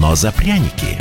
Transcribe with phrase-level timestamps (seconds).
[0.00, 0.98] но за пряники.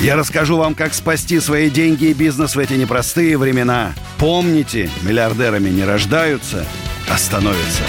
[0.00, 3.94] Я расскажу вам, как спасти свои деньги и бизнес в эти непростые времена.
[4.18, 6.64] Помните, миллиардерами не рождаются,
[7.10, 7.82] а становятся.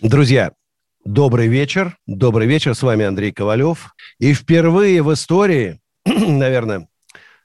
[0.00, 0.52] Друзья,
[1.04, 1.96] добрый вечер.
[2.06, 2.74] Добрый вечер.
[2.74, 3.94] С вами Андрей Ковалев.
[4.18, 6.88] И впервые в истории, наверное,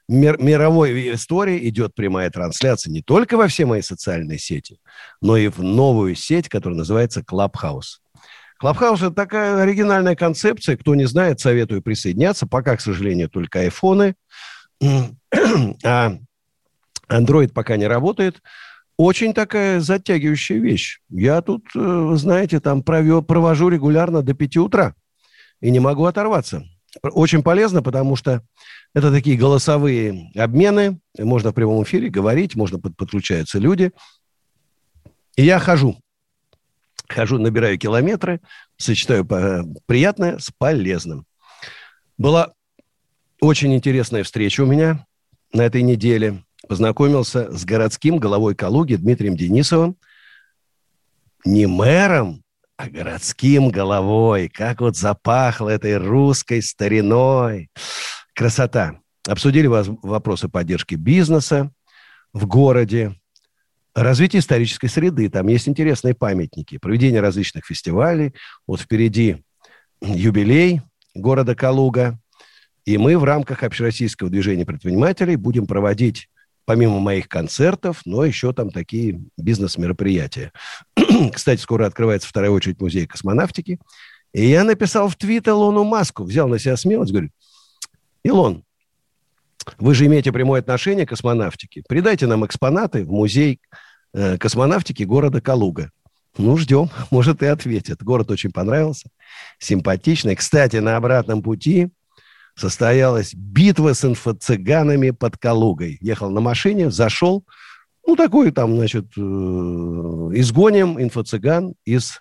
[0.08, 4.78] мир, мировой истории идет прямая трансляция не только во все мои социальные сети,
[5.22, 8.03] но и в новую сеть, которая называется Clubhouse.
[8.58, 10.76] Клабхаус– это такая оригинальная концепция.
[10.76, 12.46] Кто не знает, советую присоединяться.
[12.46, 14.14] Пока, к сожалению, только айфоны.
[15.84, 16.16] А
[17.08, 18.40] Android пока не работает.
[18.96, 21.00] Очень такая затягивающая вещь.
[21.08, 24.94] Я тут, э, знаете, там провел, провожу регулярно до 5 утра.
[25.60, 26.64] И не могу оторваться.
[27.02, 28.42] Очень полезно, потому что
[28.94, 31.00] это такие голосовые обмены.
[31.18, 33.90] Можно в прямом эфире говорить, можно под, подключаются люди.
[35.36, 35.98] И я хожу
[37.14, 38.40] хожу, набираю километры,
[38.76, 39.26] сочетаю
[39.86, 41.26] приятное с полезным.
[42.18, 42.52] Была
[43.40, 45.06] очень интересная встреча у меня
[45.52, 46.42] на этой неделе.
[46.68, 49.96] Познакомился с городским головой Калуги Дмитрием Денисовым.
[51.44, 52.42] Не мэром,
[52.76, 54.48] а городским головой.
[54.48, 57.70] Как вот запахло этой русской стариной.
[58.34, 58.98] Красота.
[59.28, 61.70] Обсудили вопросы поддержки бизнеса
[62.32, 63.14] в городе,
[63.94, 65.28] развитие исторической среды.
[65.28, 68.34] Там есть интересные памятники, проведение различных фестивалей.
[68.66, 69.44] Вот впереди
[70.00, 70.82] юбилей
[71.14, 72.18] города Калуга.
[72.84, 76.28] И мы в рамках общероссийского движения предпринимателей будем проводить
[76.66, 80.52] помимо моих концертов, но еще там такие бизнес-мероприятия.
[81.32, 83.78] Кстати, скоро открывается вторая очередь музея космонавтики.
[84.32, 87.30] И я написал в твит Илону Маску, взял на себя смелость, говорю,
[88.24, 88.64] Илон,
[89.78, 91.82] вы же имеете прямое отношение к космонавтике.
[91.88, 93.60] Придайте нам экспонаты в музей
[94.12, 95.90] э, космонавтики города Калуга.
[96.36, 96.90] Ну, ждем.
[97.10, 98.02] Может, и ответит.
[98.02, 99.08] Город очень понравился.
[99.58, 100.36] Симпатичный.
[100.36, 101.88] Кстати, на обратном пути
[102.56, 105.98] состоялась битва с инфо-цыганами под Калугой.
[106.00, 107.44] Ехал на машине, зашел.
[108.06, 112.20] Ну, такой там, значит, э, изгоним инфо-цыган из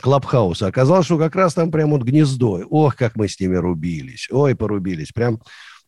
[0.00, 0.66] Клабхауса.
[0.66, 2.62] Оказалось, что как раз там прям вот гнездо.
[2.68, 4.28] Ох, как мы с ними рубились.
[4.30, 5.12] Ой, порубились.
[5.12, 5.40] Прям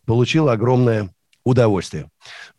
[0.07, 1.11] получил огромное
[1.45, 2.09] удовольствие.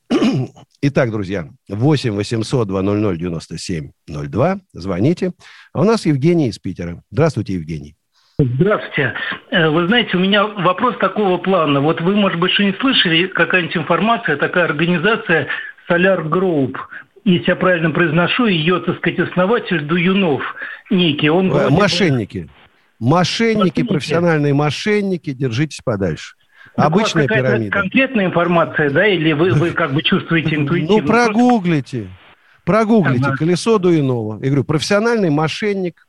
[0.81, 4.57] Итак, друзья, 8 800 200 97 02.
[4.73, 5.31] Звоните.
[5.73, 7.01] А у нас Евгений из Питера.
[7.11, 7.95] Здравствуйте, Евгений.
[8.39, 9.13] Здравствуйте.
[9.51, 11.81] Э, вы знаете, у меня вопрос такого плана.
[11.81, 15.47] Вот вы, может быть, что не слышали, какая-нибудь информация, такая организация
[15.89, 16.75] Solar Group,
[17.25, 20.41] если я правильно произношу, ее, так сказать, основатель Дуюнов
[20.89, 21.29] некий.
[21.29, 22.49] Он э, мошенники.
[22.99, 26.35] Мошенники, мошенники, профессиональные мошенники, держитесь подальше.
[26.75, 27.71] Так Обычная пирамида.
[27.71, 31.01] Конкретная информация, да, или вы, вы как бы чувствуете ну, интуитивно?
[31.01, 32.07] Ну, прогуглите.
[32.65, 33.37] Прогуглите ага.
[33.37, 34.39] колесо Дуинова.
[34.41, 36.07] Я говорю, профессиональный мошенник,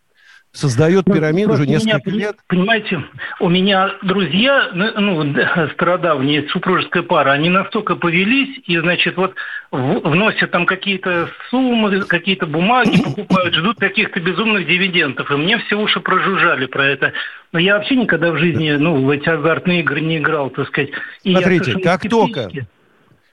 [0.55, 2.37] создает ну, пирамиду ну, уже несколько меня, лет.
[2.47, 3.05] Понимаете,
[3.41, 5.35] у меня друзья, ну, ну
[5.75, 9.35] стародавние, супружеская пара, они настолько повелись, и, значит, вот
[9.71, 15.31] вносят там какие-то суммы, какие-то бумаги, покупают, ждут каких-то безумных дивидендов.
[15.31, 17.13] И мне все уши прожужжали про это.
[17.53, 20.91] Но я вообще никогда в жизни, ну, в эти азартные игры не играл, так сказать.
[21.25, 22.51] И Смотрите, как только...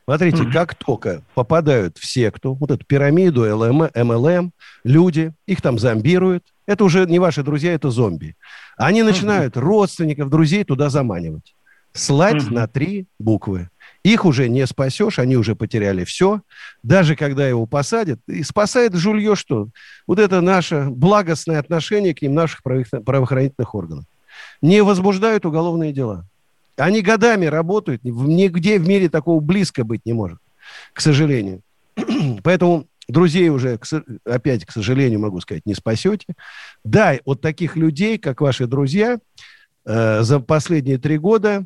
[0.06, 0.52] Смотрите, mm-hmm.
[0.52, 4.52] как только попадают в секту, вот эту пирамиду, ЛМ, МЛМ,
[4.84, 8.36] люди, их там зомбируют, это уже не ваши друзья, это зомби.
[8.78, 9.62] Они начинают mm-hmm.
[9.62, 11.56] родственников, друзей туда заманивать.
[11.94, 12.54] Слать mm-hmm.
[12.54, 13.70] на три буквы.
[14.04, 16.42] Их уже не спасешь, они уже потеряли все.
[16.82, 19.68] Даже когда его посадят, и спасает жулье что?
[20.08, 24.06] Вот это наше благостное отношение к ним наших правоохранительных органов.
[24.62, 26.26] Не возбуждают уголовные дела.
[26.82, 30.40] Они годами работают, нигде в мире такого близко быть не может,
[30.94, 31.62] к сожалению.
[32.44, 33.80] Поэтому друзей уже,
[34.26, 36.26] опять, к сожалению, могу сказать, не спасете.
[36.84, 39.20] Да, вот таких людей, как ваши друзья,
[39.86, 41.66] э, за последние три года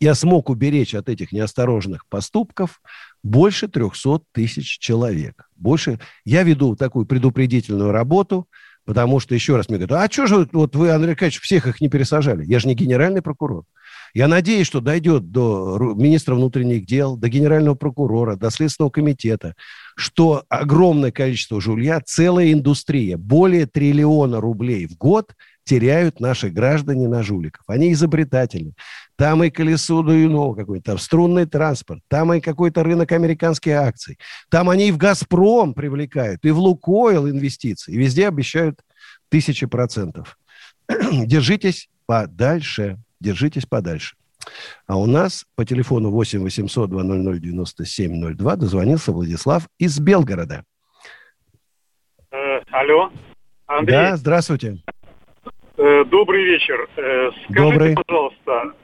[0.00, 2.80] я смог уберечь от этих неосторожных поступков
[3.22, 5.48] больше 300 тысяч человек.
[5.56, 8.48] Больше я веду такую предупредительную работу,
[8.84, 11.80] потому что, еще раз мне говорят, а что же вот вы, Андрей Аркадьевич, всех их
[11.80, 12.44] не пересажали?
[12.44, 13.64] Я же не генеральный прокурор.
[14.14, 19.54] Я надеюсь, что дойдет до министра внутренних дел, до генерального прокурора, до Следственного комитета,
[19.96, 25.34] что огромное количество жулья, целая индустрия, более триллиона рублей в год
[25.64, 27.64] теряют наши граждане на жуликов.
[27.66, 28.74] Они изобретатели.
[29.16, 34.18] Там и колесо Дуюнова какой-то, там струнный транспорт, там и какой-то рынок американских акций.
[34.48, 37.92] Там они и в «Газпром» привлекают, и в «Лукойл» инвестиции.
[37.92, 38.80] И везде обещают
[39.28, 40.38] тысячи процентов.
[40.88, 42.98] Держитесь подальше.
[43.24, 44.16] Держитесь подальше.
[44.86, 50.64] А у нас по телефону 8 800 200 9702 дозвонился Владислав из Белгорода.
[52.30, 53.10] Э, алло.
[53.66, 53.96] Андрей.
[53.96, 54.76] Да, здравствуйте.
[55.78, 56.86] Э, добрый вечер.
[56.96, 57.94] Э, скажите, Добрый.
[57.94, 58.74] пожалуйста,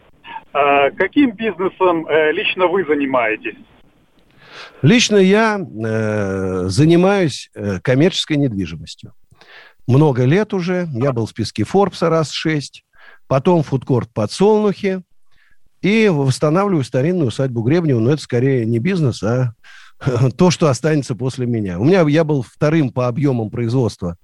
[0.55, 3.59] э, каким бизнесом э, лично вы занимаетесь?
[4.81, 9.13] Лично я э, занимаюсь э, коммерческой недвижимостью.
[9.87, 10.89] Много лет уже.
[10.93, 12.85] Я был в списке Форбса раз шесть.
[13.31, 15.05] Потом фудкорт подсолнухи.
[15.83, 18.01] И восстанавливаю старинную усадьбу Гребнева.
[18.01, 19.55] Но это скорее не бизнес, а
[20.37, 21.79] то, что останется после меня.
[21.79, 24.17] У меня я был вторым по объемам производства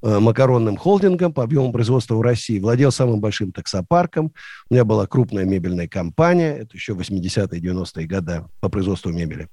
[0.00, 4.32] э, макаронным холдингом по объему производства в России, владел самым большим таксопарком.
[4.70, 9.48] У меня была крупная мебельная компания, это еще 80-е, 90-е годы по производству мебели.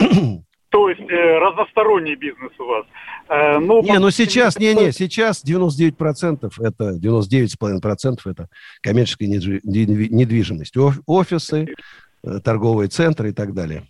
[0.72, 2.86] То есть э, разносторонний бизнес у вас.
[3.28, 8.48] Э, но не, ну сейчас, не, не, сейчас 99% это, 99,5% это
[8.82, 10.74] коммерческая недвижимость.
[11.06, 11.74] Офисы,
[12.24, 13.82] э, торговые центры и так далее.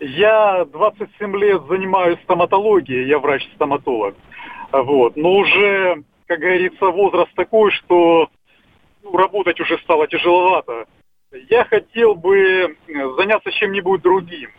[0.00, 4.16] Я 27 лет занимаюсь стоматологией, я врач-стоматолог.
[4.72, 5.16] Вот.
[5.16, 8.28] Но уже, как говорится, возраст такой, что
[9.04, 10.86] ну, работать уже стало тяжеловато.
[11.48, 12.76] Я хотел бы
[13.16, 14.50] заняться чем-нибудь другим.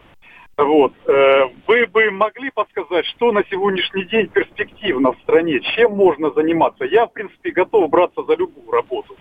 [0.59, 0.93] Вот.
[1.07, 5.61] Э, вы бы могли подсказать, что на сегодняшний день перспективно в стране?
[5.75, 6.83] Чем можно заниматься?
[6.83, 9.15] Я, в принципе, готов браться за любую работу.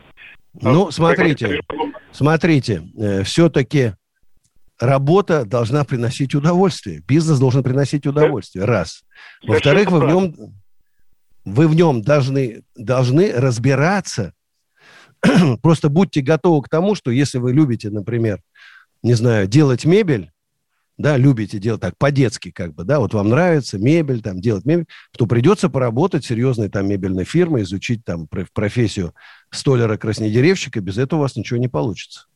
[0.61, 1.61] Ну, смотрите,
[2.11, 3.93] смотрите, э, все-таки
[4.81, 7.03] работа должна приносить удовольствие.
[7.07, 8.65] Бизнес должен приносить удовольствие.
[8.65, 9.05] Раз.
[9.47, 10.35] Во-вторых, вы в нем,
[11.45, 14.33] вы в нем должны, должны разбираться.
[15.63, 18.41] Просто будьте готовы к тому, что если вы любите, например,
[19.05, 20.33] не знаю, делать мебель,
[20.99, 24.87] да, любите делать так по-детски, как бы, да, вот вам нравится мебель, там, делать мебель,
[25.17, 29.15] то придется поработать серьезной там мебельной фирмой, изучить там профессию
[29.51, 32.27] столяра-краснодеревщика, без этого у вас ничего не получится.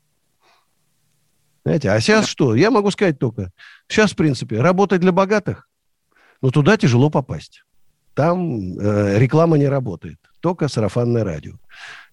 [1.64, 2.54] Знаете, а сейчас что?
[2.54, 3.50] Я могу сказать только,
[3.88, 5.68] сейчас, в принципе, работать для богатых,
[6.40, 7.64] но туда тяжело попасть.
[8.14, 11.54] Там э, реклама не работает, только сарафанное радио.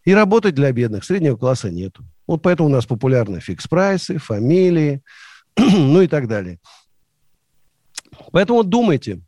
[0.03, 2.05] И работать для бедных среднего класса нету.
[2.25, 5.01] Вот поэтому у нас популярны фикс-прайсы, фамилии,
[5.73, 6.59] ну и так далее.
[8.31, 9.21] Поэтому думайте.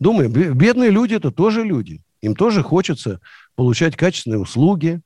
[0.00, 2.02] Думаем, бедные люди– это тоже люди.
[2.20, 3.20] Им тоже хочется
[3.54, 5.00] получать качественные услуги,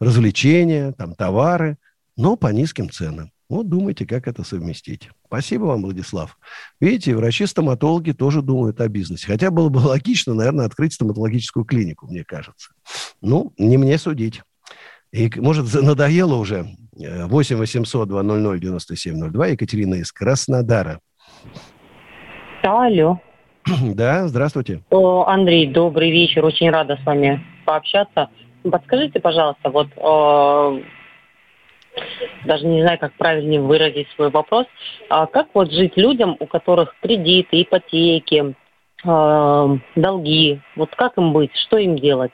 [0.00, 1.76] развлечения, там, товары,
[2.16, 3.32] но по низким ценам.
[3.48, 5.08] Вот думайте, как это совместить.
[5.26, 6.38] Спасибо вам, Владислав.
[6.80, 9.26] Видите, врачи-стоматологи тоже думают о бизнесе.
[9.26, 12.70] Хотя было бы логично, наверное, открыть стоматологическую клинику, мне кажется.
[13.22, 14.42] Ну, не мне судить.
[15.10, 19.46] И, может, надоело уже 8 800 200 9702.
[19.48, 21.00] Екатерина из Краснодара.
[22.62, 23.20] Алло.
[23.94, 24.82] Да, здравствуйте.
[24.90, 26.44] О, Андрей, добрый вечер.
[26.44, 28.30] Очень рада с вами пообщаться.
[28.62, 30.82] Подскажите, пожалуйста, вот э,
[32.44, 34.66] даже не знаю, как правильнее выразить свой вопрос.
[35.08, 38.56] А как вот жить людям, у которых кредиты, ипотеки,
[39.04, 40.60] э, долги?
[40.76, 41.50] Вот как им быть?
[41.66, 42.32] Что им делать?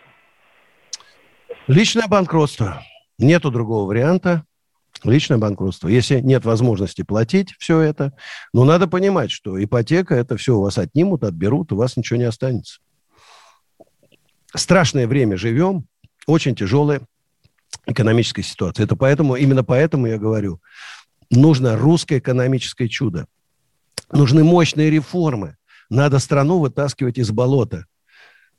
[1.66, 2.82] Личное банкротство.
[3.19, 4.44] Нету другого варианта.
[5.04, 5.88] Личное банкротство.
[5.88, 8.14] Если нет возможности платить все это,
[8.52, 12.25] но надо понимать, что ипотека это все у вас отнимут, отберут, у вас ничего не
[12.25, 12.80] останется.
[14.54, 15.87] Страшное время живем,
[16.26, 17.02] очень тяжелая
[17.87, 18.84] экономическая ситуация.
[18.84, 20.61] Это поэтому, именно поэтому я говорю,
[21.30, 23.26] нужно русское экономическое чудо.
[24.11, 25.56] Нужны мощные реформы.
[25.90, 27.84] Надо страну вытаскивать из болота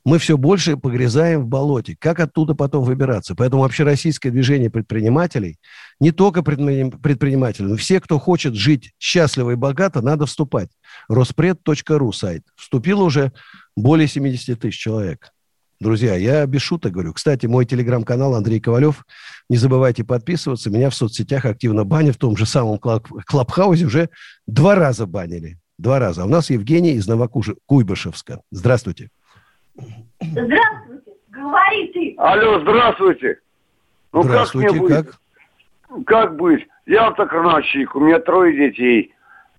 [0.06, 1.96] мы все больше погрязаем в болоте.
[1.98, 3.34] Как оттуда потом выбираться?
[3.34, 5.58] Поэтому вообще российское движение предпринимателей,
[5.98, 10.70] не только предприниматели, но все, кто хочет жить счастливо и богато, надо вступать.
[11.08, 12.44] Роспред.ру сайт.
[12.54, 13.32] Вступило уже
[13.76, 15.32] более 70 тысяч человек.
[15.80, 17.12] Друзья, я без шуток говорю.
[17.12, 19.04] Кстати, мой телеграм-канал Андрей Ковалев.
[19.50, 20.70] Не забывайте подписываться.
[20.70, 22.14] Меня в соцсетях активно банят.
[22.14, 24.10] В том же самом Клабхаузе уже
[24.46, 25.58] два раза банили.
[25.78, 26.22] Два раза.
[26.22, 28.42] А у нас Евгений из Новокуйбышевска.
[28.52, 29.10] Здравствуйте.
[30.20, 32.14] Здравствуйте, говори ты.
[32.18, 33.38] Алло, здравствуйте.
[34.12, 34.76] Ну здравствуйте, как?
[34.76, 35.06] Мне быть?
[35.06, 35.20] как?
[36.06, 36.66] Как быть?
[36.86, 39.12] Я автокрановщик, у меня трое детей.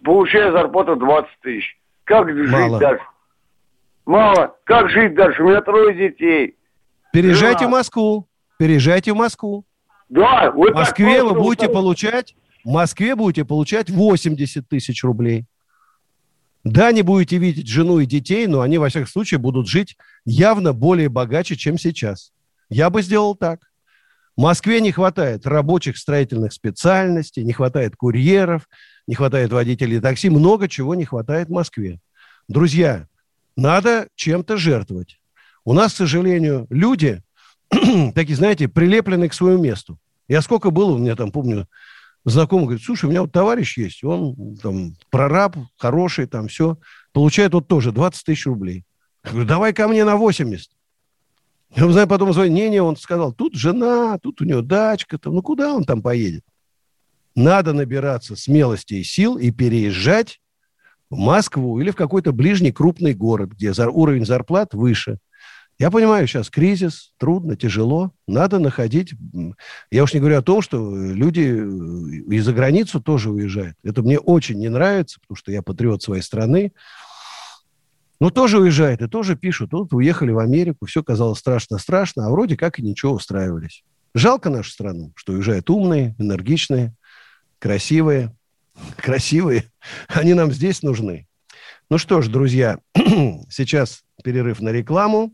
[0.04, 1.78] Получаю зарплату 20 тысяч.
[2.04, 2.70] Как Мало.
[2.70, 3.04] жить дальше?
[4.06, 4.56] Мало.
[4.64, 5.44] Как жить дальше?
[5.44, 6.56] У меня трое детей.
[7.12, 7.70] Переезжайте Жена.
[7.70, 8.28] в Москву.
[8.58, 9.66] Переезжайте в Москву.
[10.10, 10.52] Да.
[10.52, 15.46] В Москве вы будете получать, в Москве будете получать 80 тысяч рублей.
[16.72, 19.96] Да, не будете видеть жену и детей, но они, во всяком случае, будут жить
[20.26, 22.34] явно более богаче, чем сейчас.
[22.70, 23.62] Я бы сделал так.
[24.36, 28.68] Москве не хватает рабочих строительных специальностей, не хватает курьеров,
[29.08, 32.02] не хватает водителей такси, много чего не хватает Москве.
[32.50, 33.08] Друзья,
[33.56, 35.22] надо чем-то жертвовать.
[35.64, 37.24] У нас, к сожалению, люди
[38.14, 39.98] такие, знаете, прилеплены к своему месту.
[40.28, 41.68] Я сколько было, у меня там, помню,
[42.30, 46.78] знакомый говорит, слушай, у меня вот товарищ есть, он там прораб, хороший, там все,
[47.14, 48.84] получает вот тоже 20 тысяч рублей.
[49.24, 50.70] Я говорю, давай ко мне на 80.
[51.76, 55.42] Я знаю, потом звоню, не-не, он сказал, тут жена, тут у него дачка, там, ну
[55.42, 56.44] куда он там поедет?
[57.36, 60.42] Надо набираться смелости и сил и переезжать
[61.10, 65.20] в Москву или в какой-то ближний крупный город, где уровень зарплат выше.
[65.80, 69.14] Я понимаю, сейчас кризис, трудно, тяжело, надо находить...
[69.92, 73.78] Я уж не говорю о том, что люди э, и за границу тоже уезжают.
[73.84, 76.72] Это мне очень не нравится, потому что я патриот своей страны.
[78.20, 79.72] Но тоже уезжают и тоже пишут.
[79.74, 83.84] Вот уехали в Америку, все казалось страшно-страшно, а вроде как и ничего устраивались.
[84.16, 86.96] Жалко нашу страну, что уезжают умные, энергичные,
[87.60, 88.36] красивые.
[88.98, 89.72] Красивые.
[90.08, 91.28] Они нам здесь нужны.
[91.90, 92.80] Ну что ж, друзья,
[93.50, 95.34] сейчас перерыв на рекламу.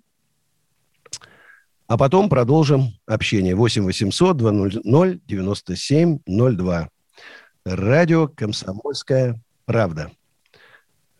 [1.93, 3.53] А потом продолжим общение.
[3.53, 6.89] 8 800 200 9702.
[7.65, 10.09] Радио «Комсомольская правда».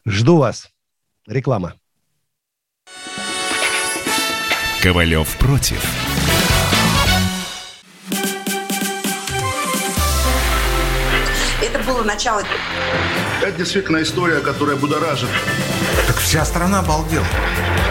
[0.04, 0.72] Жду вас.
[1.28, 1.76] Реклама.
[4.82, 6.03] Ковалев против.
[12.04, 12.44] Это было начало.
[13.42, 15.30] Это действительно история, которая будоражит.
[16.08, 17.26] Так вся страна обалдела.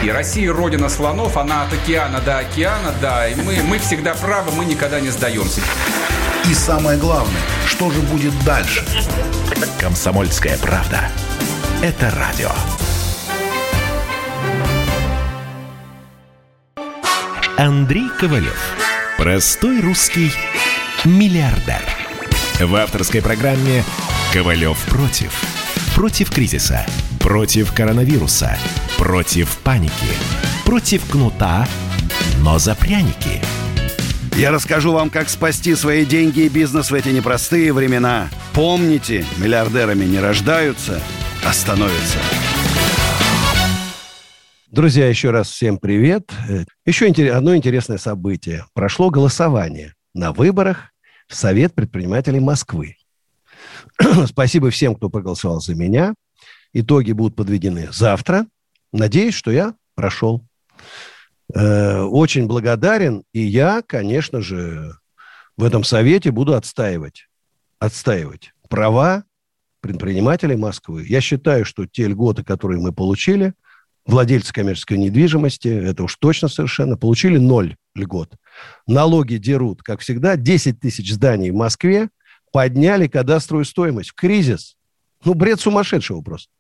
[0.03, 3.29] И Россия родина слонов, она от океана до океана, да.
[3.29, 5.61] И мы, мы всегда правы, мы никогда не сдаемся.
[6.51, 8.85] И самое главное, что же будет дальше?
[9.81, 11.09] Комсомольская правда.
[11.83, 12.51] Это радио.
[17.57, 18.61] Андрей Ковалев.
[19.17, 20.33] Простой русский
[21.05, 22.02] миллиардер.
[22.67, 23.83] В авторской программе
[24.33, 25.33] «Ковалев против».
[25.97, 26.87] Против кризиса.
[27.19, 28.57] Против коронавируса.
[28.97, 29.93] Против паники.
[30.65, 31.67] Против кнута,
[32.39, 33.43] но за пряники.
[34.37, 38.31] Я расскажу вам, как спасти свои деньги и бизнес в эти непростые времена.
[38.53, 41.03] Помните, миллиардерами не рождаются,
[41.45, 42.19] а становятся.
[44.71, 46.31] Друзья, еще раз всем привет.
[46.87, 48.65] Еще одно интересное событие.
[48.73, 50.92] Прошло голосование на выборах
[51.33, 52.97] в Совет предпринимателей Москвы.
[54.27, 56.15] Спасибо всем, кто проголосовал за меня.
[56.75, 58.47] Итоги будут подведены завтра.
[58.93, 60.45] Надеюсь, что я прошел.
[61.55, 63.25] Э, очень благодарен.
[63.33, 64.95] И я, конечно же,
[65.57, 67.29] в этом совете буду отстаивать,
[67.79, 69.25] отстаивать права
[69.81, 71.07] предпринимателей Москвы.
[71.09, 73.55] Я считаю, что те льготы, которые мы получили,
[74.05, 78.37] владельцы коммерческой недвижимости, это уж точно совершенно, получили ноль льгот.
[78.87, 82.09] Налоги дерут, как всегда, 10 тысяч зданий в Москве
[82.53, 84.77] подняли кадастровую стоимость в кризис.
[85.25, 86.51] Ну, бред сумасшедшего просто.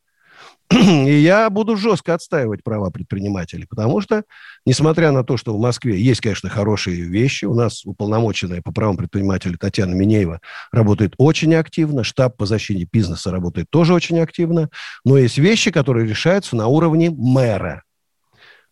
[0.72, 4.24] И я буду жестко отстаивать права предпринимателей, потому что,
[4.64, 8.96] несмотря на то, что в Москве есть, конечно, хорошие вещи, у нас уполномоченная по правам
[8.96, 10.40] предпринимателей Татьяна Минеева
[10.70, 14.70] работает очень активно, штаб по защите бизнеса работает тоже очень активно,
[15.04, 17.82] но есть вещи, которые решаются на уровне мэра.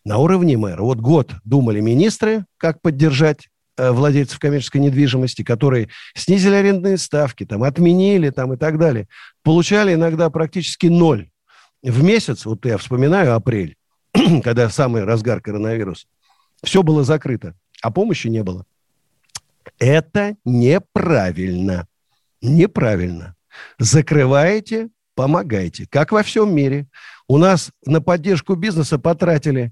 [0.03, 0.81] На уровне мэра.
[0.81, 7.63] Вот год думали министры, как поддержать э, владельцев коммерческой недвижимости, которые снизили арендные ставки, там,
[7.63, 9.07] отменили там, и так далее,
[9.43, 11.29] получали иногда практически ноль
[11.83, 13.75] в месяц, вот я вспоминаю апрель,
[14.43, 16.07] когда самый разгар коронавируса,
[16.63, 18.65] все было закрыто, а помощи не было.
[19.79, 21.87] Это неправильно.
[22.41, 23.35] Неправильно.
[23.79, 25.87] Закрываете, помогайте.
[25.89, 26.87] Как во всем мире.
[27.27, 29.71] У нас на поддержку бизнеса потратили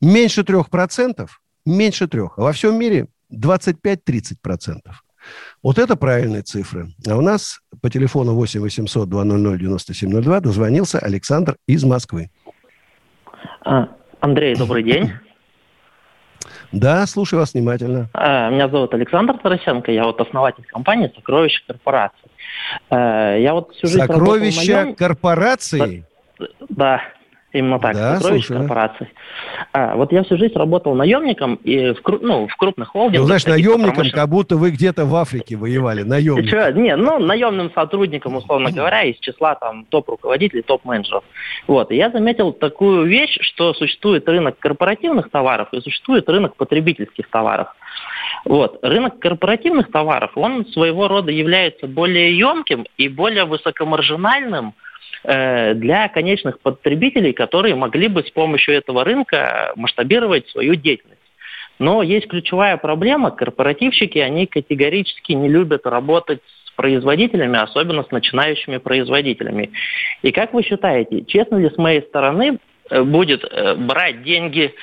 [0.00, 1.28] меньше 3%,
[1.66, 2.38] меньше трех.
[2.38, 4.34] А во всем мире 25-30%.
[5.62, 6.88] Вот это правильные цифры.
[7.08, 12.30] А у нас по телефону 8 800 200 9702 дозвонился Александр из Москвы.
[13.64, 13.88] А,
[14.20, 15.12] Андрей, добрый день.
[16.72, 18.08] Да, слушаю вас внимательно.
[18.12, 22.30] А, меня зовут Александр Тарасенко, я вот основатель компании «Сокровища корпорации».
[22.90, 26.04] А, я вот всю жизнь Сокровища корпорации?
[26.68, 27.00] Да,
[27.54, 29.06] Именно так, да, сокровищ корпораций.
[29.72, 33.20] А, вот я всю жизнь работал наемником и в, ну, в крупных холдингах.
[33.20, 36.82] Ну, знаешь, наемником, как будто вы где-то в Африке воевали, наемником.
[36.82, 41.22] Не, ну, наемным сотрудником, условно говоря, из числа там топ-руководителей, топ-менеджеров.
[41.68, 47.30] Вот, и я заметил такую вещь, что существует рынок корпоративных товаров и существует рынок потребительских
[47.30, 47.68] товаров.
[48.44, 48.80] Вот.
[48.82, 54.74] Рынок корпоративных товаров, он своего рода является более емким и более высокомаржинальным
[55.24, 61.20] для конечных потребителей, которые могли бы с помощью этого рынка масштабировать свою деятельность.
[61.78, 63.30] Но есть ключевая проблема.
[63.30, 69.70] Корпоративщики, они категорически не любят работать с производителями, особенно с начинающими производителями.
[70.22, 72.58] И как вы считаете, честно ли с моей стороны
[72.90, 74.74] э, будет э, брать деньги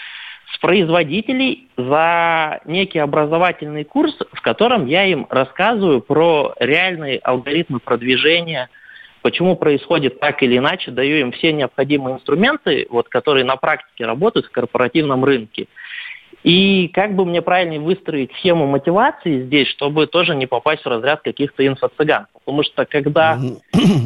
[0.53, 8.69] с производителей за некий образовательный курс, в котором я им рассказываю про реальные алгоритмы продвижения,
[9.21, 14.47] почему происходит так или иначе, даю им все необходимые инструменты, вот, которые на практике работают
[14.47, 15.67] в корпоративном рынке.
[16.43, 21.21] И как бы мне правильнее выстроить схему мотивации здесь, чтобы тоже не попасть в разряд
[21.21, 22.25] каких-то инфо-цыган.
[22.33, 23.39] Потому что когда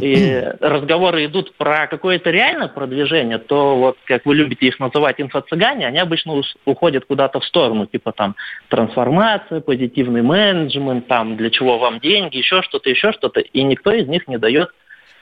[0.01, 5.87] э, разговоры идут про какое-то реальное продвижение, то вот как вы любите их называть инфо-цыгане,
[5.87, 8.35] они обычно уходят куда-то в сторону, типа там
[8.67, 13.39] трансформация, позитивный менеджмент, там для чего вам деньги, еще что-то, еще что-то.
[13.39, 14.71] И никто из них не дает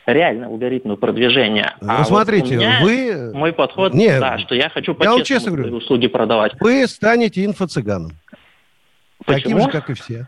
[0.06, 1.76] реально алгоритмы продвижения.
[1.82, 3.32] Ну, а смотрите, вот вы...
[3.34, 6.54] Мой подход, Нет, да, что я хочу по я честно говорю, услуги продавать.
[6.60, 8.12] Вы станете инфо-цыганом.
[9.26, 10.28] Таким же, как и все.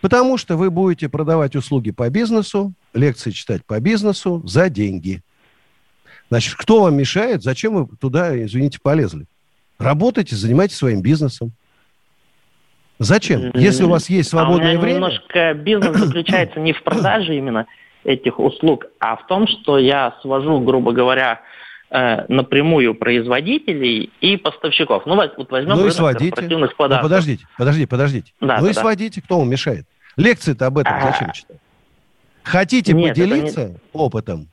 [0.00, 5.22] Потому что вы будете продавать услуги по бизнесу, лекции читать по бизнесу за деньги.
[6.30, 7.42] Значит, кто вам мешает?
[7.42, 9.26] Зачем вы туда, извините, полезли?
[9.78, 11.52] Работайте, занимайтесь своим бизнесом.
[12.98, 13.50] Зачем?
[13.54, 14.94] Если у вас есть свободное а у меня время...
[14.96, 17.66] немножко бизнес заключается не в продаже именно,
[18.08, 21.42] этих услуг, а в том, что я свожу, грубо говоря,
[21.90, 25.04] э, напрямую производителей и поставщиков.
[25.04, 26.30] Ну, вот возьмем ну, и сводите.
[26.30, 27.02] корпоративных подарков.
[27.02, 28.32] Ну, подождите, подождите, подождите.
[28.40, 28.80] Да, ну да, и да.
[28.80, 29.86] сводите, кто вам мешает?
[30.16, 31.12] Лекции-то об этом а...
[31.12, 31.58] зачем читать?
[32.42, 33.76] Хотите Нет, поделиться не...
[33.92, 34.48] опытом?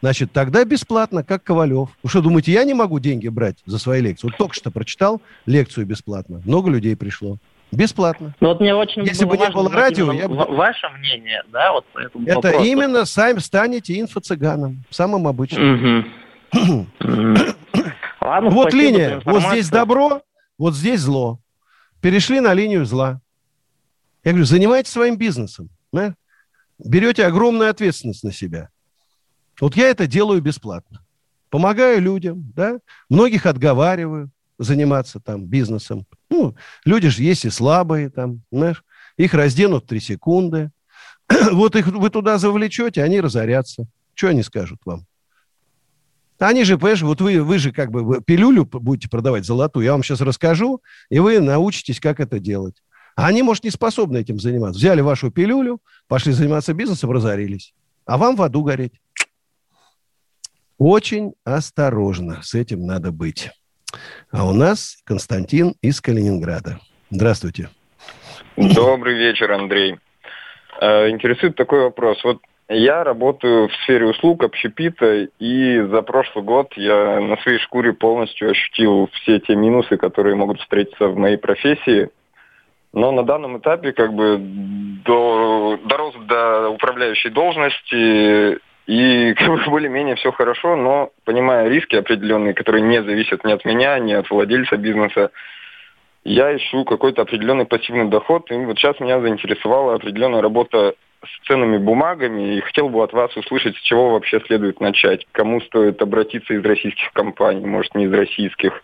[0.00, 1.90] Значит, тогда бесплатно, как Ковалев.
[2.02, 4.26] Вы что, думаете, я не могу деньги брать за свои лекции?
[4.26, 6.42] Вот только что прочитал лекцию бесплатно.
[6.44, 7.38] Много людей пришло.
[7.72, 8.34] Бесплатно.
[8.40, 10.36] Ну вот мне очень Если бы не было радио, я бы...
[10.36, 12.64] Ваше мнение, да, вот по этому Это вопросу.
[12.64, 16.06] именно сами станете инфо-цыганом, самым обычным.
[18.20, 20.22] Ладно, вот линия, вот здесь добро,
[20.58, 21.40] вот здесь зло.
[22.00, 23.20] Перешли на линию зла.
[24.24, 25.68] Я говорю, занимайтесь своим бизнесом.
[25.92, 26.14] Да?
[26.78, 28.70] Берете огромную ответственность на себя.
[29.60, 31.00] Вот я это делаю бесплатно.
[31.50, 32.78] Помогаю людям, да?
[33.08, 36.06] Многих отговариваю заниматься там бизнесом.
[36.30, 38.84] Ну, люди же есть и слабые там, знаешь,
[39.16, 40.70] их разденут три секунды.
[41.52, 43.86] вот их вы туда завлечете, они разорятся.
[44.14, 45.06] Что они скажут вам?
[46.38, 50.02] Они же, понимаешь, вот вы, вы же как бы пилюлю будете продавать золотую, я вам
[50.02, 52.76] сейчас расскажу, и вы научитесь, как это делать.
[53.14, 54.78] А они, может, не способны этим заниматься.
[54.78, 57.74] Взяли вашу пилюлю, пошли заниматься бизнесом, разорились.
[58.04, 59.00] А вам в аду гореть.
[60.76, 63.50] Очень осторожно с этим надо быть.
[64.30, 66.78] А у нас Константин из Калининграда.
[67.10, 67.68] Здравствуйте.
[68.56, 69.98] Добрый вечер, Андрей.
[70.80, 72.22] Э, интересует такой вопрос.
[72.24, 77.92] Вот я работаю в сфере услуг общепита, и за прошлый год я на своей шкуре
[77.92, 82.10] полностью ощутил все те минусы, которые могут встретиться в моей профессии.
[82.92, 89.34] Но на данном этапе как бы до, дорос до управляющей должности и
[89.66, 94.30] более-менее все хорошо, но понимая риски определенные, которые не зависят ни от меня, ни от
[94.30, 95.30] владельца бизнеса,
[96.24, 98.50] я ищу какой-то определенный пассивный доход.
[98.50, 100.94] И вот сейчас меня заинтересовала определенная работа
[101.24, 105.26] с ценными бумагами, и хотел бы от вас услышать, с чего вообще следует начать.
[105.32, 108.82] Кому стоит обратиться из российских компаний, может, не из российских.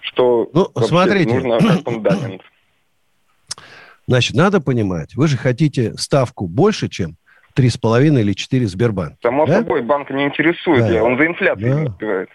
[0.00, 1.34] Что ну, смотрите.
[1.34, 2.42] нужно как фундамент?
[4.08, 7.16] Значит, надо понимать, вы же хотите ставку больше, чем
[7.56, 9.14] три с половиной или четыре Сбербанк.
[9.22, 9.54] Само да?
[9.54, 11.02] собой, банк не интересует, да.
[11.02, 11.90] он за инфляцией да.
[11.90, 12.28] успевает.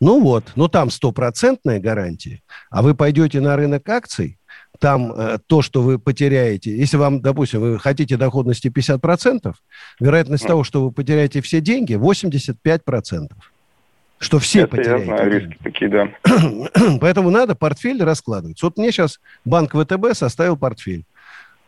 [0.00, 2.40] Ну вот, ну там стопроцентная гарантия,
[2.70, 4.38] а вы пойдете на рынок акций,
[4.78, 9.52] там э, то, что вы потеряете, если вам, допустим, вы хотите доходности 50%,
[9.98, 10.48] вероятность mm.
[10.48, 13.28] того, что вы потеряете все деньги, 85%.
[14.18, 15.06] Что все Это потеряете.
[15.06, 16.08] Я знаю, риски такие, да.
[17.00, 18.62] Поэтому надо портфель раскладывать.
[18.62, 21.04] Вот мне сейчас банк ВТБ составил портфель.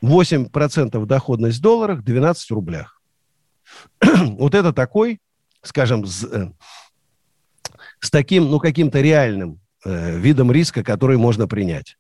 [0.03, 3.01] 8% доходность в долларах, 12 в рублях.
[4.01, 5.21] вот это такой,
[5.63, 6.51] скажем, с, э,
[8.01, 11.97] с таким, ну, каким-то реальным э, видом риска, который можно принять.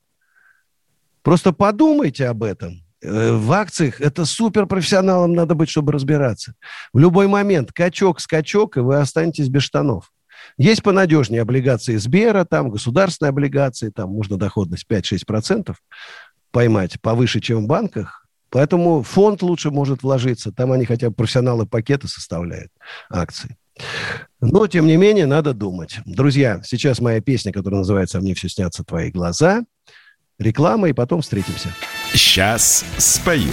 [1.22, 2.82] Просто подумайте об этом.
[3.02, 6.54] Э, в акциях это суперпрофессионалом надо быть, чтобы разбираться.
[6.92, 10.12] В любой момент качок, скачок, и вы останетесь без штанов.
[10.58, 15.74] Есть понадежнее облигации Сбера, там государственные облигации, там можно доходность 5-6%
[16.56, 18.26] поймать повыше, чем в банках.
[18.48, 20.52] Поэтому фонд лучше может вложиться.
[20.52, 22.72] Там они хотя бы профессионалы пакеты составляют
[23.10, 23.58] акции.
[24.40, 25.98] Но, тем не менее, надо думать.
[26.06, 29.64] Друзья, сейчас моя песня, которая называется «Мне все снятся твои глаза».
[30.38, 31.68] реклама, и потом встретимся.
[32.14, 33.52] Сейчас спою.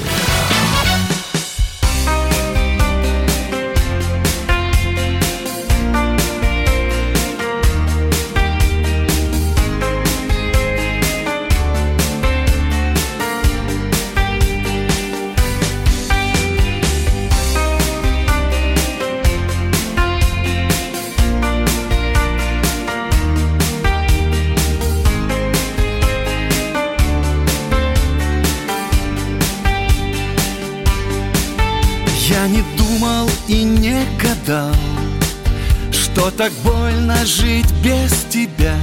[36.13, 38.75] Что так больно жить без тебя?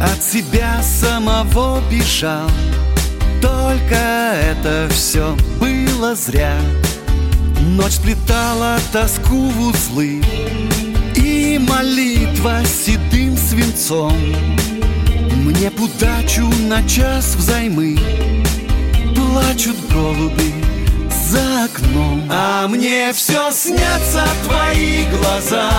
[0.00, 2.48] От себя самого бежал.
[3.42, 6.54] Только это все было зря.
[7.62, 10.22] Ночь сплетала тоску в узлы.
[11.16, 14.16] И молитва седым свинцом.
[15.44, 17.98] Мне б удачу на час взаймы.
[19.16, 20.63] Плачут голуби
[21.34, 22.22] за окном.
[22.30, 25.70] А мне все снятся твои глаза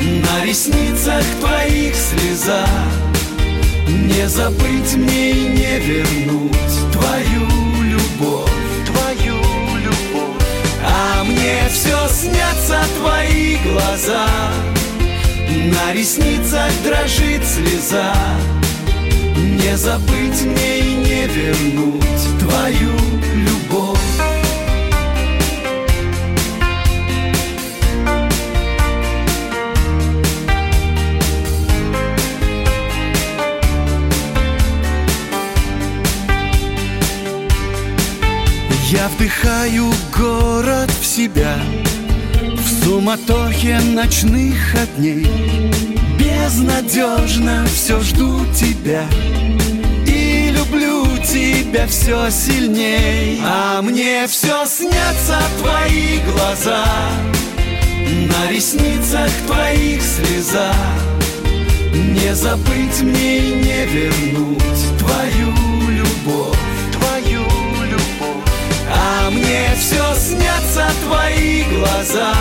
[0.00, 2.66] На ресницах твоих слеза
[3.86, 7.46] Не забыть мне и не вернуть Твою
[7.82, 8.50] любовь,
[8.86, 9.38] твою
[9.78, 10.42] любовь.
[10.84, 14.26] А мне все снятся твои глаза
[15.48, 18.14] На ресницах дрожит слеза.
[19.36, 22.92] Не забыть мне и не вернуть Твою
[23.34, 23.51] любовь
[38.92, 41.56] Я вдыхаю город в себя
[42.58, 45.26] В суматохе ночных огней.
[46.18, 49.06] Безнадежно все жду тебя
[50.06, 53.40] И люблю тебя все сильней.
[53.42, 56.84] А мне все снятся твои глаза
[58.28, 60.74] На ресницах твоих слеза
[61.94, 65.54] Не забыть мне и не вернуть Твою
[65.88, 66.51] любовь,
[69.52, 72.34] мне все снятся твои глаза.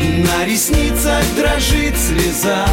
[0.00, 2.66] На ресницах дрожит слеза.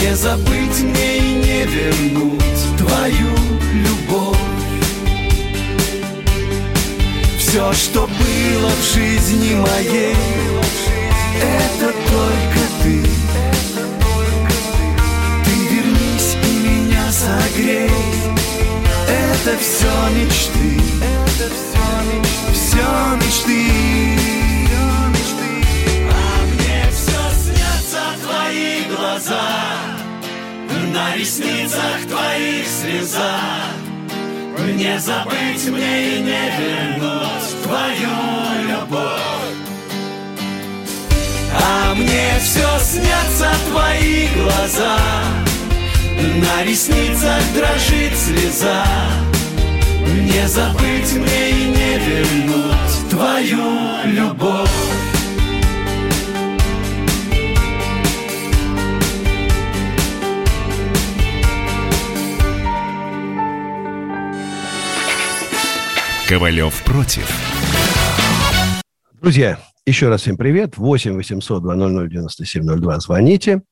[0.00, 3.34] Не забыть мне и не вернуть Твою
[3.72, 4.36] любовь.
[7.38, 10.16] Все, что было в жизни моей
[11.40, 13.02] Это только ты.
[15.44, 17.90] Ты вернись и меня согрей.
[19.06, 20.80] Это все мечты,
[22.74, 24.18] все мечты.
[26.10, 29.42] А мне все снятся твои глаза,
[30.92, 33.38] на ресницах твоих слеза.
[34.76, 38.08] Не забыть мне и не вернуть твою
[38.68, 39.20] любовь.
[41.54, 44.98] А мне все снятся твои глаза,
[46.18, 48.84] на ресницах дрожит слеза
[50.24, 54.70] Не забыть мне и не вернуть твою любовь
[66.28, 67.30] Ковалев против.
[69.20, 70.78] Друзья, еще раз всем привет.
[70.78, 73.00] 8 800 200 9702.
[73.00, 73.62] Звоните.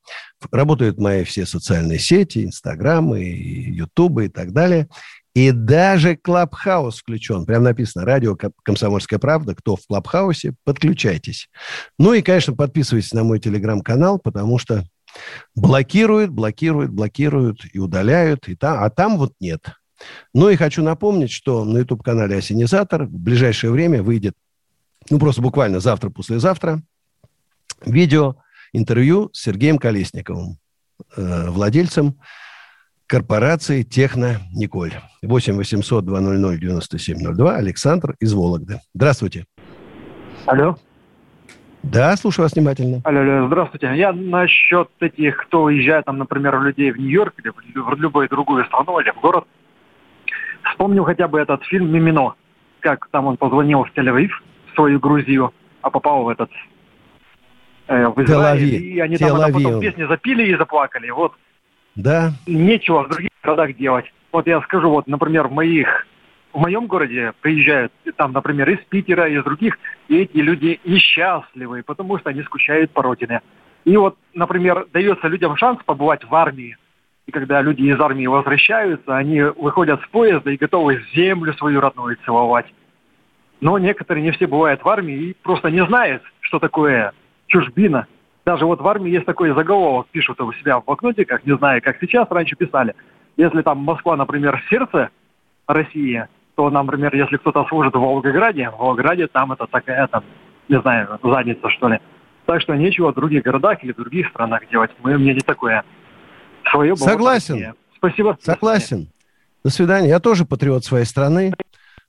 [0.51, 4.89] Работают мои все социальные сети, Инстаграм, и Ютуб и так далее.
[5.35, 7.47] И даже Клабхаус включен.
[7.47, 9.55] Прям написано «Радио Комсомольская правда».
[9.55, 11.49] Кто в Клабхаусе, подключайтесь.
[11.99, 14.85] Ну и, конечно, подписывайтесь на мой телеграм-канал, потому что
[15.55, 18.49] блокируют, блокируют, блокируют и удаляют.
[18.49, 19.73] И там, а там вот нет.
[20.35, 24.35] Ну и хочу напомнить, что на YouTube-канале «Осенизатор» в ближайшее время выйдет,
[25.11, 26.83] ну просто буквально завтра-послезавтра,
[27.87, 28.37] видео,
[28.73, 30.59] интервью с Сергеем Колесниковым,
[31.17, 32.19] э, владельцем
[33.13, 34.93] корпорации «Техно Николь».
[35.23, 37.57] 8 800 200 9702.
[37.57, 38.81] Александр из Вологды.
[38.95, 39.45] Здравствуйте.
[40.47, 40.77] Алло.
[41.83, 43.03] Да, слушаю вас внимательно.
[43.05, 43.93] Алло, алло, здравствуйте.
[43.97, 48.99] Я насчет этих, кто уезжает, там, например, людей в Нью-Йорк или в любую другую страну
[48.99, 49.45] или в город.
[50.71, 52.33] Вспомнил хотя бы этот фильм «Мимино».
[52.81, 54.31] Как там он позвонил в Тель-Авив,
[54.71, 56.51] в свою Грузию, а попал в этот
[57.89, 58.75] э, в Израиль.
[58.75, 61.11] И они там потом песни запили и заплакали.
[61.11, 61.35] Вот.
[61.95, 62.33] Да.
[62.47, 64.07] Нечего в других городах делать.
[64.33, 66.07] Вот я скажу, вот, например, в моих
[66.53, 69.79] в моем городе приезжают, там, например, из Питера, из других,
[70.09, 73.41] и эти люди несчастливые, потому что они скучают по родине.
[73.85, 76.77] И вот, например, дается людям шанс побывать в армии,
[77.27, 82.17] И когда люди из армии возвращаются, они выходят с поезда и готовы землю свою родную
[82.25, 82.67] целовать.
[83.61, 87.13] Но некоторые, не все бывают в армии и просто не знают, что такое
[87.47, 88.07] чужбина.
[88.45, 91.99] Даже вот в армии есть такой заголовок, пишут у себя в блокнотиках, не знаю, как
[92.01, 92.95] сейчас, раньше писали.
[93.37, 95.11] Если там Москва, например, сердце
[95.67, 96.27] России,
[96.57, 100.25] то, например, если кто-то служит в Волгограде, в Волгограде там это такая, там,
[100.69, 102.01] не знаю, задница, что ли.
[102.47, 104.91] Так что нечего в других городах или в других странах делать.
[105.03, 105.85] Мое мнение такое.
[106.71, 107.75] Свое Согласен.
[107.97, 108.37] Спасибо.
[108.41, 109.09] Согласен.
[109.65, 110.09] До свидания.
[110.09, 111.55] Я тоже патриот своей страны.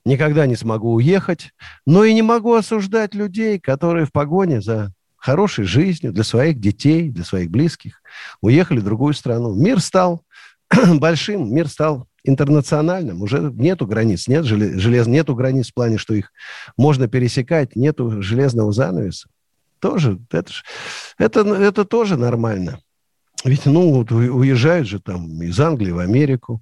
[0.05, 1.51] Никогда не смогу уехать.
[1.85, 4.91] Но и не могу осуждать людей, которые в погоне за
[5.23, 8.01] хорошей жизнью для своих детей, для своих близких
[8.41, 9.55] уехали в другую страну.
[9.55, 10.25] Мир стал
[10.99, 13.21] большим, мир стал интернациональным.
[13.21, 16.33] Уже нету границ, нет желез, нету границ в плане, что их
[16.75, 19.29] можно пересекать, нету железного занавеса.
[19.79, 20.63] Тоже, это, ж,
[21.17, 22.79] это, это тоже нормально.
[23.45, 26.61] Ведь, ну, вот уезжают же там из Англии в Америку,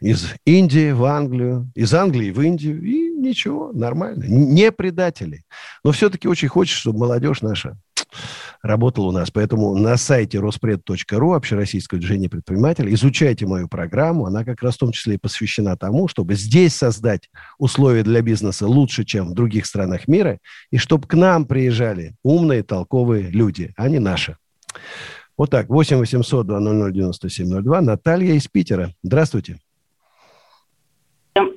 [0.00, 4.24] из Индии в Англию, из Англии в Индию, и ничего, нормально.
[4.24, 5.44] Не предатели.
[5.84, 7.76] Но все-таки очень хочется, чтобы молодежь наша
[8.62, 9.30] работала у нас.
[9.30, 14.26] Поэтому на сайте роспред.ру, общероссийское движение предпринимателей, изучайте мою программу.
[14.26, 18.66] Она как раз в том числе и посвящена тому, чтобы здесь создать условия для бизнеса
[18.66, 20.38] лучше, чем в других странах мира,
[20.70, 24.36] и чтобы к нам приезжали умные, толковые люди, а не наши.
[25.36, 27.80] Вот так, 8 800 200 9702.
[27.82, 28.94] Наталья из Питера.
[29.02, 29.58] Здравствуйте.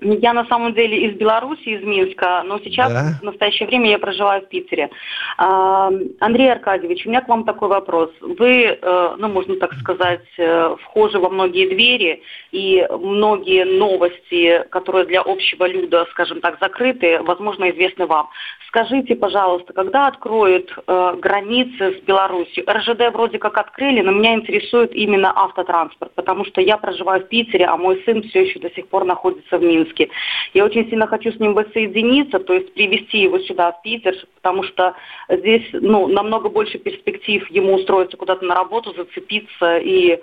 [0.02, 3.14] Я на самом деле из Беларуси, из Минска, но сейчас да.
[3.22, 4.90] в настоящее время я проживаю в Питере.
[5.38, 8.12] А, Андрей Аркадьевич, у меня к вам такой вопрос.
[8.22, 15.06] Вы, э, ну можно так сказать, э, вхожи во многие двери, и многие новости, которые
[15.06, 18.30] для общего люда, скажем так, закрыты, возможно, известны вам.
[18.68, 22.64] Скажите, пожалуйста, когда откроют э, границы с Беларусью?
[22.70, 27.66] РЖД вроде как открыли, но меня интересует именно автотранспорт, потому что я проживаю в Питере,
[27.66, 30.10] а мой сын все еще до сих пор находится в Минске.
[30.54, 34.64] Я очень сильно хочу с ним воссоединиться, то есть привести его сюда, в Питер, потому
[34.64, 34.96] что
[35.30, 40.20] здесь ну, намного больше перспектив ему устроиться куда-то на работу, зацепиться и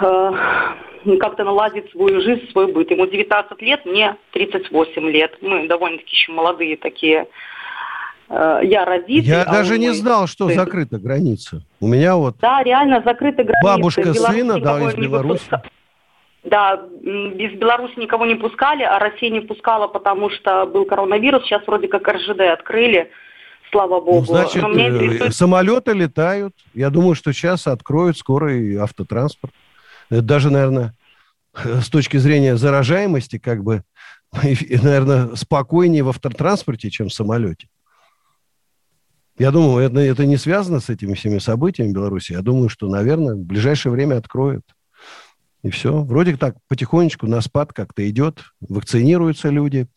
[0.00, 0.32] э,
[1.20, 2.90] как-то наладить свою жизнь, свой быт.
[2.90, 5.38] Ему 19 лет, мне 38 лет.
[5.40, 7.26] Мы довольно-таки еще молодые такие.
[8.28, 9.28] Э, я родитель.
[9.28, 10.56] Я а даже не знал, что сын.
[10.56, 11.62] закрыта граница.
[11.80, 12.36] У меня вот...
[12.40, 13.64] Да, реально закрыта граница.
[13.64, 15.50] Бабушка сына, да, из Беларуси.
[16.48, 21.44] Да, из Беларуси никого не пускали, а Россия не пускала, потому что был коронавирус.
[21.44, 23.10] Сейчас вроде как РЖД открыли,
[23.70, 24.20] слава богу.
[24.20, 25.34] Ну, значит, Но меня интересует...
[25.34, 26.54] самолеты летают.
[26.74, 29.52] Я думаю, что сейчас откроют скоро и автотранспорт.
[30.10, 30.94] Это даже, наверное,
[31.54, 33.82] с точки зрения заражаемости, как бы,
[34.32, 37.68] наверное, спокойнее в автотранспорте, чем в самолете.
[39.38, 42.32] Я думаю, это, это не связано с этими всеми событиями в Беларуси.
[42.32, 44.64] Я думаю, что, наверное, в ближайшее время откроют.
[45.62, 46.02] И все.
[46.02, 48.42] Вроде так потихонечку на спад как-то идет.
[48.60, 49.88] Вакцинируются люди.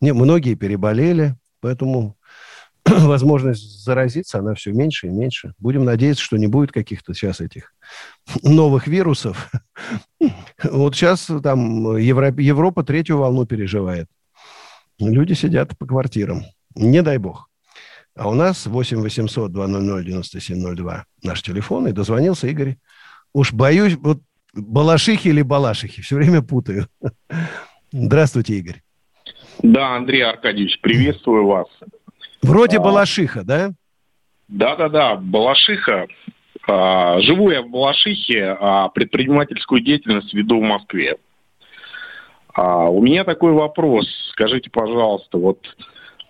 [0.00, 1.34] Не, многие переболели.
[1.60, 2.16] Поэтому
[2.84, 5.54] возможность заразиться, она все меньше и меньше.
[5.58, 7.72] Будем надеяться, что не будет каких-то сейчас этих
[8.42, 9.50] новых вирусов.
[10.64, 14.08] Вот сейчас там Европа, Европа третью волну переживает.
[14.98, 16.42] Люди сидят по квартирам.
[16.74, 17.48] Не дай бог.
[18.16, 21.86] А у нас 8 800 200 9702 наш телефон.
[21.86, 22.76] И дозвонился Игорь.
[23.32, 24.20] Уж боюсь, вот
[24.54, 26.86] Балашихи или Балашихи, все время путаю.
[27.92, 28.82] Здравствуйте, Игорь.
[29.62, 31.66] Да, Андрей Аркадьевич, приветствую вас.
[32.42, 33.72] Вроде а, Балашиха, да?
[34.48, 36.06] Да-да-да, Балашиха.
[36.66, 41.16] А, живу я в Балашихе, а предпринимательскую деятельность веду в Москве.
[42.54, 44.06] А, у меня такой вопрос.
[44.32, 45.66] Скажите, пожалуйста, вот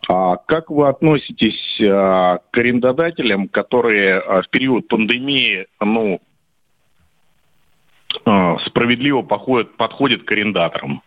[0.08, 6.20] а как вы относитесь а, к арендодателям, которые а, в период пандемии, ну,
[8.66, 11.02] справедливо походят, подходят к арендаторам?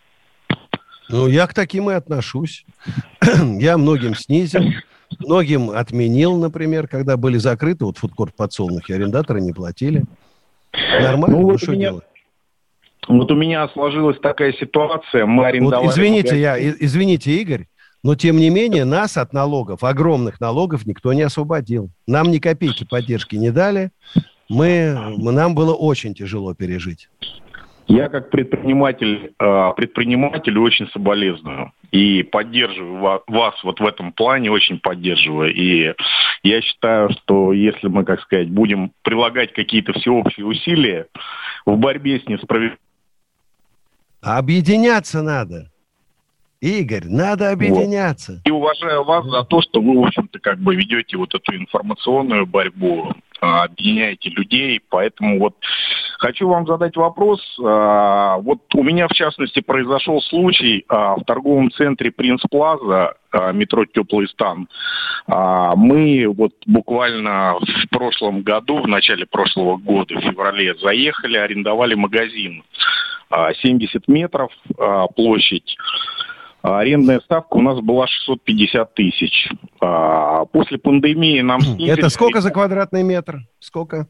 [1.09, 2.65] Ну, я к таким и отношусь.
[3.59, 4.63] я многим снизил.
[5.19, 10.03] Многим отменил, например, когда были закрыты, вот фудкорт подсолнухи, арендаторы не платили.
[10.73, 11.89] Нормально, ну, вот что меня...
[11.89, 12.05] делать?
[13.07, 15.85] Вот у меня сложилась такая ситуация, мы арендовали...
[15.85, 17.65] Вот извините, я, извините, Игорь,
[18.03, 21.89] но тем не менее нас от налогов, огромных налогов, никто не освободил.
[22.07, 23.91] Нам ни копейки поддержки не дали.
[24.51, 27.07] Мы, нам было очень тяжело пережить.
[27.87, 34.79] Я как предприниматель, а, предприниматель очень соболезную и поддерживаю вас вот в этом плане, очень
[34.79, 35.53] поддерживаю.
[35.53, 35.93] И
[36.43, 41.07] я считаю, что если мы, как сказать, будем прилагать какие-то всеобщие усилия
[41.65, 42.79] в борьбе с несправедливостью...
[44.21, 45.71] Объединяться надо.
[46.59, 48.33] Игорь, надо объединяться.
[48.33, 48.41] Вот.
[48.45, 52.45] И уважаю вас за то, что вы, в общем-то, как бы ведете вот эту информационную
[52.45, 54.79] борьбу объединяете людей.
[54.89, 55.55] Поэтому вот
[56.19, 57.41] хочу вам задать вопрос.
[57.63, 63.15] А, вот у меня, в частности, произошел случай а, в торговом центре «Принц Плаза»,
[63.53, 64.67] метро «Теплый стан».
[65.25, 72.63] Мы вот буквально в прошлом году, в начале прошлого года, в феврале, заехали, арендовали магазин.
[73.29, 74.51] 70 метров
[75.15, 75.77] площадь.
[76.61, 79.49] А арендная ставка у нас была 650 тысяч.
[79.79, 81.91] А, после пандемии нам снизили...
[81.91, 83.39] Это сколько за квадратный метр?
[83.59, 84.07] Сколько?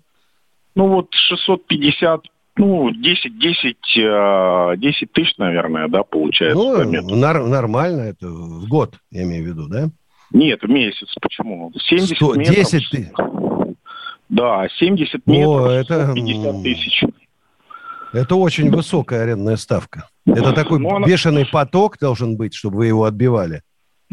[0.76, 2.26] Ну вот 650
[2.58, 6.62] ну, 10, 10, 10 тысяч, наверное, да, получается.
[6.62, 9.90] Ну, нар- нормально, это в год, я имею в виду, да?
[10.32, 11.72] Нет, в месяц, почему?
[11.76, 12.56] 70 100, метров.
[12.56, 13.08] 10 тысяч?
[14.30, 16.12] Да, 70 метров, О, это...
[16.14, 17.04] 50 тысяч.
[18.14, 20.08] Это очень высокая арендная ставка.
[20.26, 21.08] Это такой ну, она...
[21.08, 23.62] бешеный поток должен быть, чтобы вы его отбивали.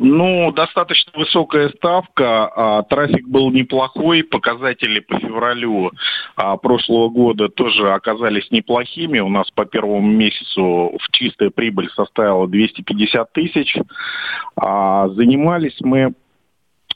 [0.00, 5.90] Ну, достаточно высокая ставка, а, трафик был неплохой, показатели по февралю
[6.37, 9.18] а, прошлого года тоже оказались неплохими.
[9.18, 13.76] У нас по первому месяцу в чистая прибыль составила 250 тысяч.
[14.54, 16.14] А, занимались мы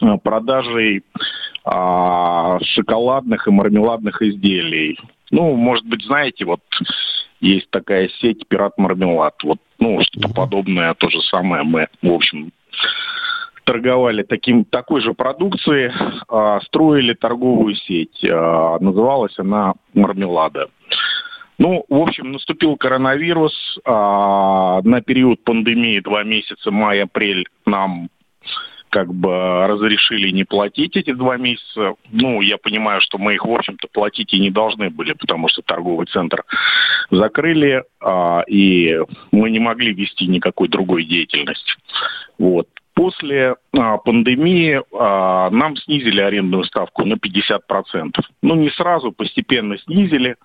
[0.01, 1.03] а, продажей
[1.65, 4.97] а, шоколадных и мармеладных изделий.
[5.33, 6.61] Ну, может быть, знаете, вот
[7.41, 9.35] есть такая сеть «Пират Мармелад».
[9.43, 10.35] Вот, ну, что-то mm-hmm.
[10.35, 12.53] подобное, то же самое мы, в общем,
[13.65, 15.91] торговали таким, такой же продукцией,
[16.29, 18.23] а, строили торговую сеть.
[18.25, 20.69] А, называлась она «Мармелада».
[21.59, 23.79] Ну, в общем, наступил коронавирус.
[23.87, 28.11] А, на период пандемии два месяца, май-апрель, нам
[28.93, 31.95] как бы разрешили не платить эти два месяца.
[32.11, 35.63] Ну, я понимаю, что мы их, в общем-то, платить и не должны были, потому что
[35.63, 36.45] торговый центр
[37.11, 38.99] закрыли, а, и
[39.31, 41.73] мы не могли вести никакой другой деятельности.
[42.39, 42.69] Вот.
[42.93, 48.21] После а, пандемии а, нам снизили арендную ставку на 50%.
[48.43, 50.37] Ну, не сразу, постепенно снизили,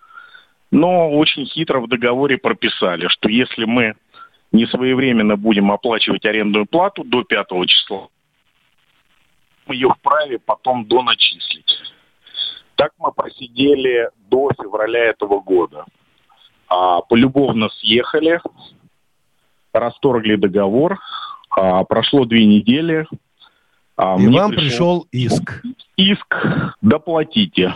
[0.72, 3.96] но очень хитро в договоре прописали, что если мы
[4.54, 8.08] не своевременно будем оплачивать арендную плату до 5 числа,
[9.68, 11.78] мы ее вправе потом доначислить.
[12.76, 15.86] Так мы просидели до февраля этого года.
[16.70, 18.40] А, полюбовно съехали,
[19.74, 21.00] расторгли договор,
[21.50, 23.08] а, прошло две недели.
[23.96, 25.64] А, И вам пришел, пришел иск.
[25.96, 26.36] Иск,
[26.82, 27.74] доплатите.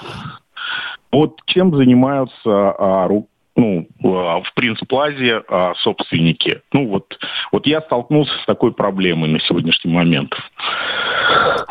[1.11, 3.07] Вот чем занимаются а,
[3.55, 6.61] ну, а, в Принц-Плазе а, собственники.
[6.71, 7.17] Ну, вот,
[7.51, 10.33] вот я столкнулся с такой проблемой на сегодняшний момент.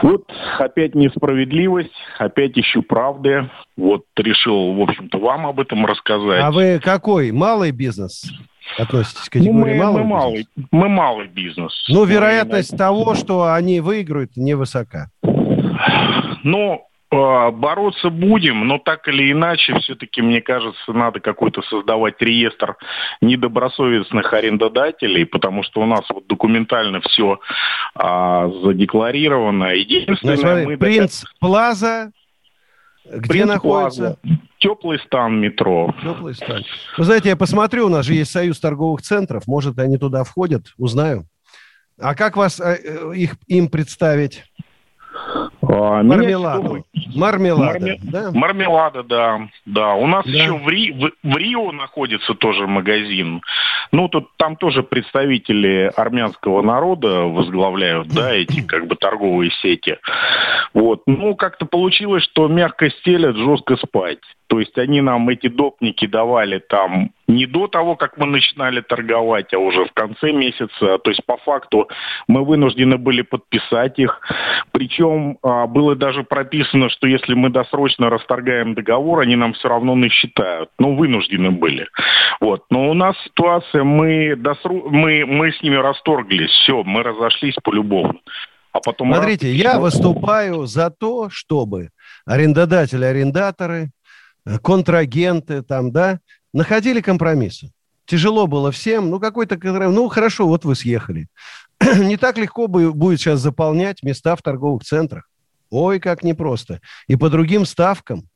[0.03, 3.51] Вот опять несправедливость, опять ищу правды.
[3.77, 6.43] Вот решил, в общем-то, вам об этом рассказать.
[6.43, 7.33] А вы какой?
[7.33, 8.31] Малый бизнес?
[8.79, 11.73] относитесь к категории ну, мы, малый мы малый, мы малый бизнес.
[11.89, 15.11] Ну, вероятность мы, того, что они выиграют, невысока.
[16.43, 22.77] Ну, бороться будем, но так или иначе, все-таки, мне кажется, надо какой-то создавать реестр
[23.21, 27.41] недобросовестных арендодателей, потому что у нас вот документально все
[27.95, 29.75] а, задекларировано.
[29.75, 31.25] Единственное, ну, смотри, мы Принц.
[31.41, 32.13] Плаза,
[33.05, 34.19] где Принц находится?
[34.23, 34.39] Плаза.
[34.59, 35.95] Теплый стан метро.
[36.03, 36.65] Теплый стан.
[36.97, 40.67] Вы знаете, я посмотрю, у нас же есть союз торговых центров, может, они туда входят,
[40.77, 41.27] узнаю.
[41.99, 44.45] А как вас э, э их им представить?
[45.63, 46.83] А, Мармелада.
[47.15, 47.99] Мармелада, Марме...
[48.03, 48.31] да?
[48.33, 49.49] Мармелада, да.
[49.67, 50.31] Да, у нас да.
[50.31, 50.93] еще в, Ри...
[50.93, 51.13] в...
[51.23, 53.41] в Рио находится тоже магазин.
[53.93, 59.99] Ну, тут там тоже представители армянского народа возглавляют, да, эти как бы торговые сети.
[60.75, 61.03] Вот.
[61.07, 64.21] Ну, как-то получилось, что мягко стелят, жестко спать.
[64.51, 69.55] То есть они нам эти допники давали там не до того, как мы начинали торговать,
[69.55, 70.99] а уже в конце месяца.
[70.99, 71.89] То есть по факту
[72.27, 74.21] мы вынуждены были подписать их.
[74.73, 79.95] Причем а, было даже прописано, что если мы досрочно расторгаем договор, они нам все равно
[79.95, 80.71] насчитают.
[80.81, 81.87] Ну, вынуждены были.
[82.41, 82.65] Вот.
[82.71, 84.91] Но у нас ситуация, мы, досру...
[84.91, 86.51] мы, мы с ними расторглись.
[86.51, 88.21] Все, мы разошлись по-любому.
[88.73, 89.57] А потом Смотрите, раз...
[89.57, 91.91] я выступаю за то, чтобы
[92.25, 93.89] арендодатели, арендаторы, э,
[94.63, 96.21] контрагенты там, да,
[96.53, 97.71] находили компромиссы.
[98.07, 101.29] Тяжело было всем, ну какой-то, ну хорошо, вот вы съехали.
[101.81, 105.29] Не так легко будет сейчас заполнять места в торговых центрах.
[105.71, 106.81] Ой, как непросто.
[107.07, 108.29] И по другим ставкам.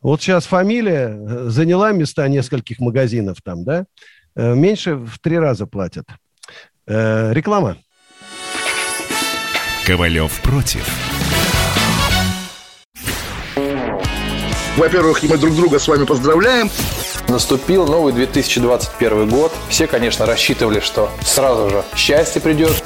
[0.00, 3.86] Вот сейчас фамилия э, заняла места нескольких магазинов там, да?
[4.34, 6.06] Э, меньше в три раза платят.
[6.86, 7.76] Э, реклама.
[9.86, 11.01] Ковалев против.
[14.76, 16.70] Во-первых, мы друг друга с вами поздравляем.
[17.28, 19.52] Наступил новый 2021 год.
[19.68, 22.82] Все, конечно, рассчитывали, что сразу же счастье придет.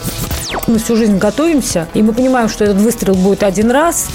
[0.66, 4.08] Мы всю жизнь готовимся, и мы понимаем, что этот выстрел будет один раз.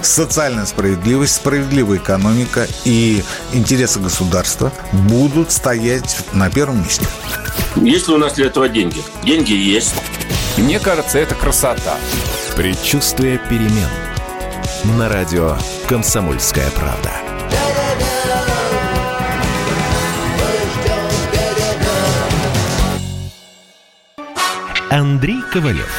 [0.00, 7.06] социальная справедливость, справедливая экономика и интересы государства будут стоять на первом месте.
[7.76, 9.02] Есть ли у нас для этого деньги?
[9.22, 9.94] Деньги есть.
[10.56, 11.96] Мне кажется, это красота.
[12.56, 13.88] Предчувствие перемен.
[14.98, 15.56] На радио
[15.88, 17.10] «Комсомольская правда».
[24.90, 25.90] Андрей Ковалев.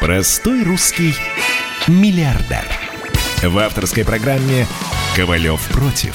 [0.00, 1.14] Простой русский
[1.86, 2.64] миллиардер.
[3.42, 4.66] В авторской программе
[5.14, 6.14] «Ковалев против».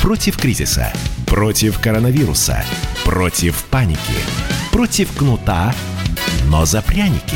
[0.00, 0.92] Против кризиса.
[1.26, 2.64] Против коронавируса.
[3.04, 3.98] Против паники.
[4.70, 5.74] Против кнута,
[6.46, 7.35] но за пряники.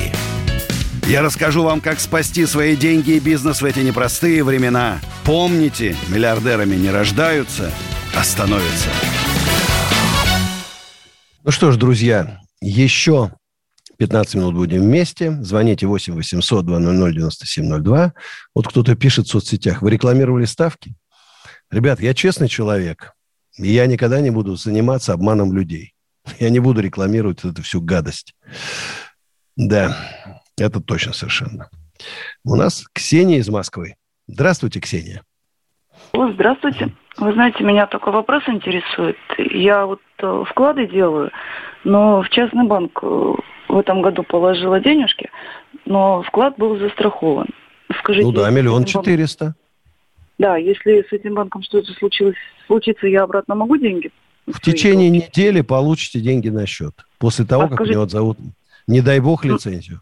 [1.11, 5.01] Я расскажу вам, как спасти свои деньги и бизнес в эти непростые времена.
[5.25, 7.73] Помните, миллиардерами не рождаются,
[8.15, 8.89] а становятся.
[11.43, 13.33] Ну что ж, друзья, еще
[13.99, 15.33] 15 минут будем вместе.
[15.43, 18.13] Звоните 8 800 200 9702.
[18.55, 19.83] Вот кто-то пишет в соцсетях.
[19.83, 20.95] Вы рекламировали ставки?
[21.73, 23.15] Ребят, я честный человек.
[23.59, 25.93] И я никогда не буду заниматься обманом людей.
[26.39, 28.37] Я не буду рекламировать эту всю гадость.
[29.57, 29.97] Да,
[30.65, 31.69] это точно совершенно.
[32.45, 33.95] У нас Ксения из Москвы.
[34.27, 35.23] Здравствуйте, Ксения.
[36.13, 36.95] О, здравствуйте.
[37.19, 39.17] Вы знаете, меня такой вопрос интересует.
[39.39, 41.31] Я вот э, вклады делаю,
[41.85, 43.35] но в частный банк э,
[43.69, 45.31] в этом году положила денежки,
[45.85, 47.49] но вклад был застрахован.
[47.99, 49.55] Скажите, ну да, миллион четыреста.
[50.39, 52.37] Да, если с этим банком что-то случилось,
[52.67, 54.11] случится, я обратно могу деньги?
[54.47, 55.37] В течение получить?
[55.37, 56.95] недели получите деньги на счет.
[57.19, 58.39] После того, а как скажите, меня вот зовут,
[58.87, 60.01] не дай бог, лицензию.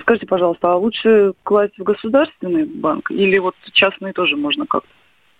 [0.00, 4.88] Скажите, пожалуйста, а лучше класть в государственный банк или вот частный тоже можно как-то?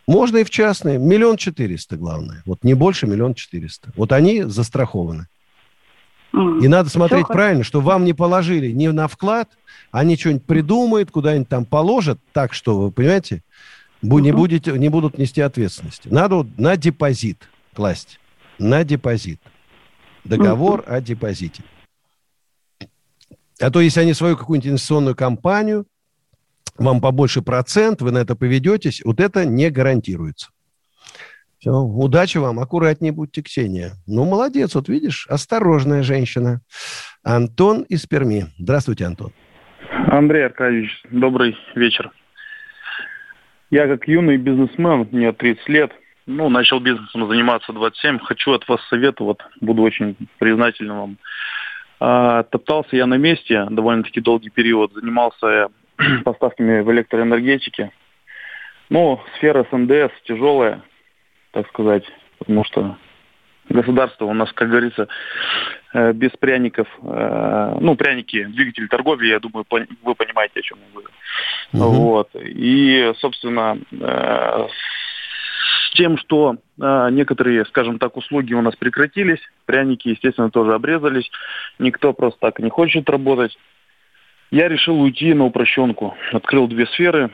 [0.07, 0.99] Можно и в частные.
[0.99, 2.43] Миллион четыреста, главное.
[2.45, 3.93] Вот не больше миллион четыреста.
[3.97, 5.29] Вот они застрахованы.
[6.33, 9.51] И надо смотреть Все правильно, что вам не положили не на вклад,
[9.91, 13.43] они что-нибудь придумают, куда-нибудь там положат, так что, вы понимаете,
[14.01, 16.09] не, будете, не будут нести ответственности.
[16.09, 18.19] Надо на депозит класть.
[18.59, 19.41] На депозит.
[20.25, 21.63] Договор о депозите.
[23.63, 25.87] А то, если они свою какую-нибудь инвестиционную компанию,
[26.77, 30.51] вам побольше процент, вы на это поведетесь, вот это не гарантируется.
[31.59, 33.93] Все, удачи вам, аккуратнее будьте, Ксения.
[34.09, 36.61] Ну, молодец, вот видишь, осторожная женщина.
[37.23, 38.47] Антон из Перми.
[38.59, 39.33] Здравствуйте, Антон.
[40.09, 42.11] Андрей Аркадьевич, добрый вечер.
[43.71, 45.93] Я как юный бизнесмен, мне 30 лет,
[46.27, 48.19] ну, начал бизнесом заниматься 27.
[48.19, 51.19] Хочу от вас совета, вот буду очень признателен вам.
[52.05, 55.69] А, топтался я на месте довольно-таки долгий период, занимался
[56.25, 57.93] поставками в электроэнергетике.
[58.91, 60.83] Ну, сфера СНДС тяжелая,
[61.53, 62.03] так сказать,
[62.39, 62.97] потому что
[63.69, 65.07] государство у нас, как говорится,
[65.95, 70.93] э, без пряников, э, ну, пряники, двигатель торговли, я думаю, вы понимаете, о чем я
[70.93, 71.09] говорю.
[71.73, 72.03] Угу.
[72.03, 72.31] Вот.
[72.35, 74.67] И, собственно, э,
[75.87, 81.31] с тем, что некоторые, скажем так, услуги у нас прекратились, пряники, естественно, тоже обрезались,
[81.79, 83.57] никто просто так не хочет работать.
[84.51, 87.31] Я решил уйти на упрощенку, открыл две сферы,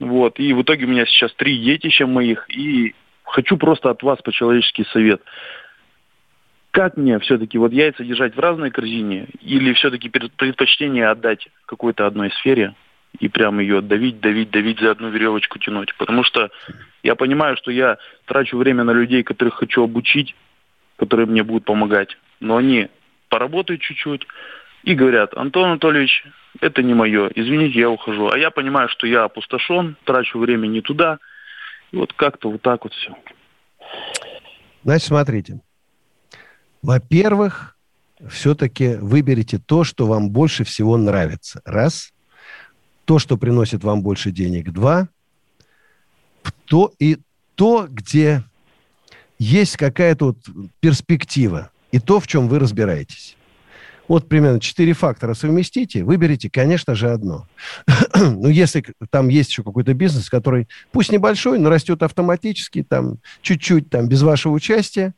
[0.00, 2.94] вот, и в итоге у меня сейчас три детища моих, и
[3.24, 5.22] хочу просто от вас по-человечески совет.
[6.70, 12.30] Как мне все-таки вот яйца держать в разной корзине или все-таки предпочтение отдать какой-то одной
[12.32, 12.74] сфере
[13.18, 15.94] и прям ее давить, давить, давить за одну веревочку тянуть?
[15.96, 16.50] Потому что
[17.02, 20.34] я понимаю, что я трачу время на людей, которых хочу обучить,
[20.96, 22.88] которые мне будут помогать, но они
[23.28, 24.26] поработают чуть-чуть
[24.84, 26.24] и говорят, Антон Анатольевич,
[26.60, 28.30] это не мое, извините, я ухожу.
[28.30, 31.18] А я понимаю, что я опустошен, трачу время не туда–
[31.94, 33.16] и вот как-то вот так вот все.
[34.82, 35.60] Значит, смотрите.
[36.82, 37.78] Во-первых,
[38.28, 41.62] все-таки выберите то, что вам больше всего нравится.
[41.64, 42.12] Раз.
[43.04, 44.72] То, что приносит вам больше денег.
[44.72, 45.08] Два.
[46.66, 47.18] То, и
[47.54, 48.42] то, где
[49.38, 50.38] есть какая-то вот
[50.80, 51.70] перспектива.
[51.92, 53.36] И то, в чем вы разбираетесь.
[54.08, 57.46] Вот примерно четыре фактора совместите, выберите, конечно же, одно.
[58.14, 63.88] ну, если там есть еще какой-то бизнес, который, пусть небольшой, но растет автоматически, там, чуть-чуть,
[63.88, 65.14] там, без вашего участия,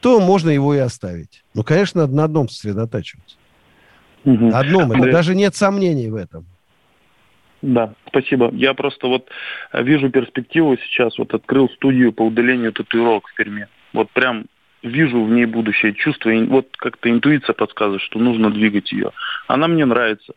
[0.00, 1.44] то можно его и оставить.
[1.54, 3.36] Ну, конечно, надо на одном сосредотачиваться.
[4.24, 4.50] Угу.
[4.54, 6.46] Одном, это даже нет сомнений в этом.
[7.62, 8.50] Да, спасибо.
[8.52, 9.30] Я просто вот
[9.72, 13.68] вижу перспективу сейчас, вот открыл студию по удалению татуировок в Перми.
[13.92, 14.46] Вот прям
[14.82, 19.12] вижу в ней будущее, чувство, вот как-то интуиция подсказывает, что нужно двигать ее.
[19.46, 20.34] Она мне нравится.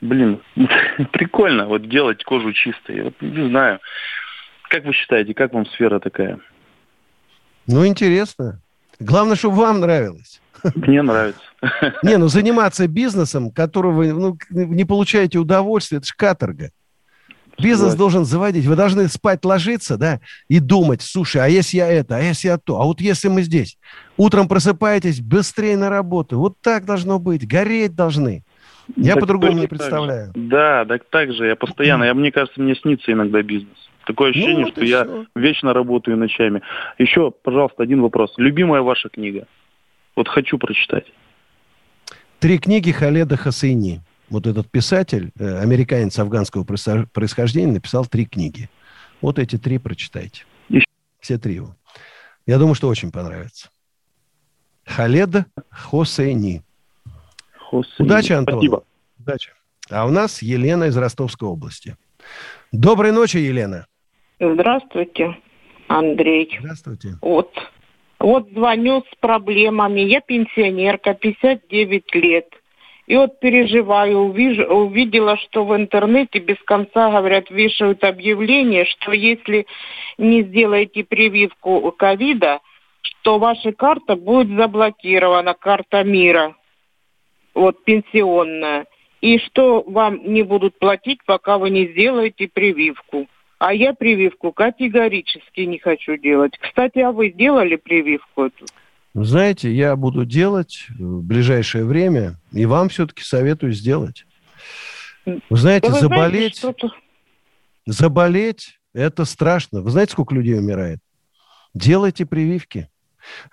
[0.00, 0.40] Блин,
[1.12, 3.02] прикольно вот делать кожу чистой.
[3.04, 3.78] Вот не знаю.
[4.68, 6.40] Как вы считаете, как вам сфера такая?
[7.68, 8.60] Ну, интересно.
[9.00, 10.40] Главное, чтобы вам нравилось.
[10.74, 11.40] Мне нравится.
[12.02, 16.70] Не, ну заниматься бизнесом, которого вы ну, не получаете удовольствия, это же каторга.
[17.58, 18.66] Бизнес должен заводить.
[18.66, 22.58] Вы должны спать ложиться, да, и думать, слушай, а если я это, а если я
[22.58, 23.78] то, а вот если мы здесь.
[24.16, 26.38] Утром просыпаетесь, быстрее на работу.
[26.38, 27.46] Вот так должно быть.
[27.46, 28.42] Гореть должны.
[28.96, 30.32] Я по-другому не представляю.
[30.34, 31.46] Да, так так же.
[31.46, 33.76] Я постоянно, я, мне кажется, мне снится иногда бизнес.
[34.06, 35.26] Такое ну ощущение, ну, что я все.
[35.34, 36.62] вечно работаю ночами.
[36.98, 38.34] Еще, пожалуйста, один вопрос.
[38.36, 39.46] Любимая ваша книга?
[40.16, 41.06] Вот хочу прочитать.
[42.38, 44.00] Три книги Халеда Хасейни.
[44.28, 48.68] Вот этот писатель, э, американец афганского происхождения, написал три книги.
[49.20, 50.44] Вот эти три прочитайте.
[50.68, 50.86] Еще.
[51.20, 51.74] Все три его.
[52.46, 53.70] Я думаю, что очень понравится.
[54.84, 56.62] Халед Хосейни.
[57.56, 58.06] Хосейни.
[58.06, 58.54] Удачи, Антон.
[58.56, 58.84] Спасибо.
[59.18, 59.50] Удачи.
[59.90, 61.96] А у нас Елена из Ростовской области.
[62.72, 63.86] Доброй ночи, Елена.
[64.40, 65.36] Здравствуйте,
[65.88, 66.56] Андрей.
[66.60, 67.08] Здравствуйте.
[67.22, 67.52] Вот.
[68.18, 70.00] Вот звоню с проблемами.
[70.00, 72.48] Я пенсионерка, 59 лет.
[73.06, 79.66] И вот переживаю, увижу, увидела, что в интернете без конца, говорят, вешают объявление, что если
[80.16, 82.60] не сделаете прививку ковида,
[83.02, 86.56] что ваша карта будет заблокирована, карта мира,
[87.54, 88.86] вот пенсионная,
[89.20, 93.26] и что вам не будут платить, пока вы не сделаете прививку.
[93.66, 96.52] А я прививку категорически не хочу делать.
[96.60, 98.66] Кстати, а вы сделали прививку эту?
[99.14, 104.26] Знаете, я буду делать в ближайшее время, и вам все-таки советую сделать.
[105.24, 106.90] Вы знаете, да вы заболеть, знаете,
[107.86, 109.80] заболеть, это страшно.
[109.80, 110.98] Вы знаете, сколько людей умирает?
[111.72, 112.90] Делайте прививки.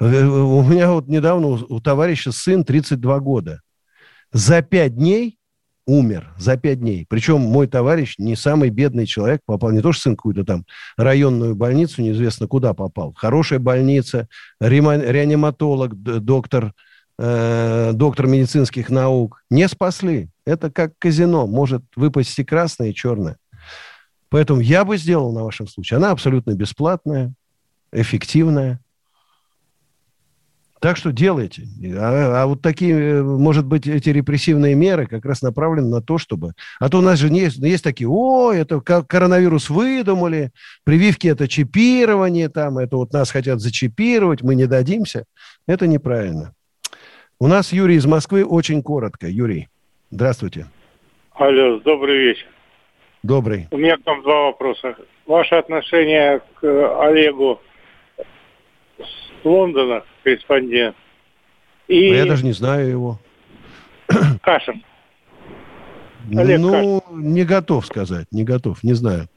[0.02, 3.62] Э, у меня вот недавно у товарища сын 32 года.
[4.34, 5.40] За пять дней
[5.92, 7.06] умер за пять дней.
[7.10, 10.66] Причем мой товарищ не самый бедный человек, попал не то что сын какую-то там
[10.96, 13.14] районную больницу, неизвестно куда попал.
[13.14, 14.30] Хорошая больница,
[14.62, 16.74] реаниматолог, доктор,
[17.20, 19.44] э, доктор медицинских наук.
[19.50, 20.30] Не спасли.
[20.46, 21.46] Это как казино.
[21.46, 23.36] Может выпасть и красное, и черное.
[24.30, 25.98] Поэтому я бы сделал на вашем случае.
[25.98, 27.34] Она абсолютно бесплатная,
[27.92, 28.80] эффективная.
[30.82, 31.68] Так что делайте.
[31.96, 36.54] А, а вот такие, может быть, эти репрессивные меры как раз направлены на то, чтобы...
[36.80, 40.50] А то у нас же есть, есть такие, о, это коронавирус выдумали,
[40.84, 45.26] прививки это чипирование, там, это вот нас хотят зачипировать, мы не дадимся.
[45.68, 46.56] Это неправильно.
[47.40, 49.28] У нас Юрий из Москвы очень коротко.
[49.28, 49.70] Юрий,
[50.10, 50.66] здравствуйте.
[51.34, 52.48] Алло, добрый вечер.
[53.22, 53.68] Добрый.
[53.70, 54.96] У меня там два вопроса.
[55.28, 57.60] Ваше отношение к Олегу
[59.44, 60.96] Лондона, корреспондент.
[61.88, 62.10] И...
[62.10, 63.20] Я даже не знаю его.
[64.42, 64.84] Кашин.
[66.36, 67.34] Олег ну, Кашин.
[67.34, 69.28] не готов сказать, не готов, не знаю.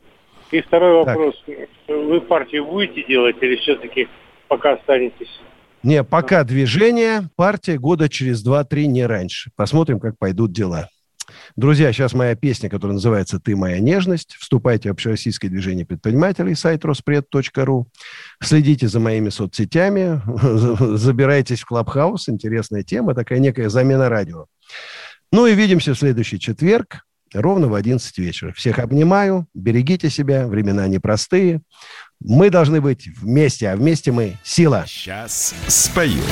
[0.50, 1.16] И второй так.
[1.16, 1.42] вопрос.
[1.88, 4.08] Вы партию будете делать или все-таки
[4.48, 5.40] пока останетесь?
[5.82, 9.50] Не, пока движение, партия года через 2-3, не раньше.
[9.56, 10.88] Посмотрим, как пойдут дела.
[11.56, 14.36] Друзья, сейчас моя песня, которая называется «Ты моя нежность».
[14.38, 17.88] Вступайте в общероссийское движение предпринимателей, сайт роспред.ру.
[18.42, 20.20] Следите за моими соцсетями,
[20.96, 24.46] забирайтесь в Клабхаус, интересная тема, такая некая замена радио.
[25.32, 28.52] Ну и видимся в следующий четверг, ровно в 11 вечера.
[28.52, 31.60] Всех обнимаю, берегите себя, времена непростые.
[32.20, 34.84] Мы должны быть вместе, а вместе мы сила.
[34.86, 36.22] Сейчас спою.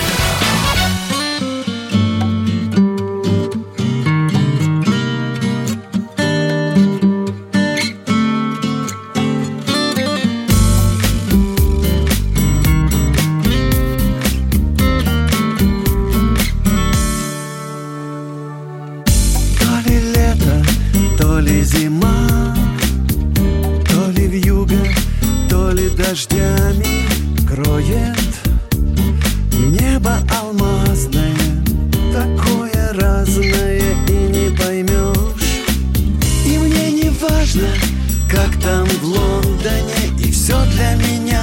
[40.43, 41.41] все для меня,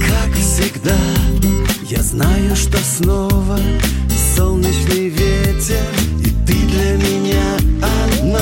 [0.00, 0.96] как всегда.
[1.88, 3.60] Я знаю, что снова
[4.34, 5.86] солнечный ветер,
[6.18, 7.44] и ты для меня
[7.80, 8.40] одна.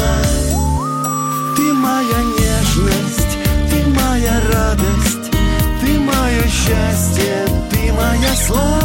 [1.57, 3.36] Ты моя нежность,
[3.70, 5.30] ты моя радость,
[5.82, 8.84] ты мое счастье, ты моя слава.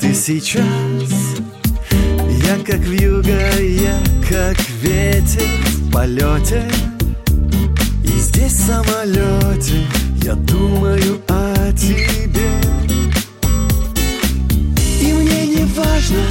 [0.00, 1.36] ты сейчас?
[2.46, 3.98] Я как вьюга, я
[4.28, 6.66] как ветер в полете.
[8.02, 9.86] И здесь в самолете
[10.24, 12.50] я думаю о тебе.
[15.02, 16.22] И мне не важно,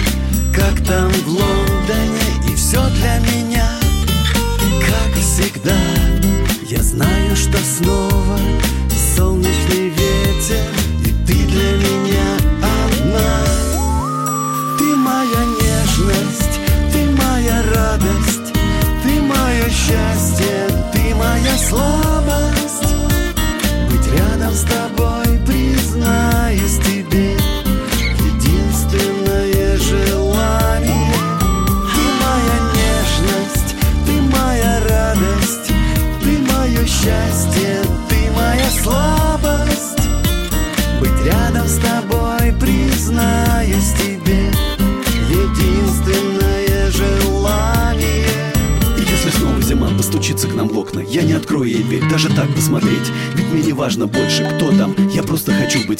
[0.54, 3.70] как там в Лондоне И все для меня,
[4.82, 5.78] как всегда
[6.68, 8.40] Я знаю, что снова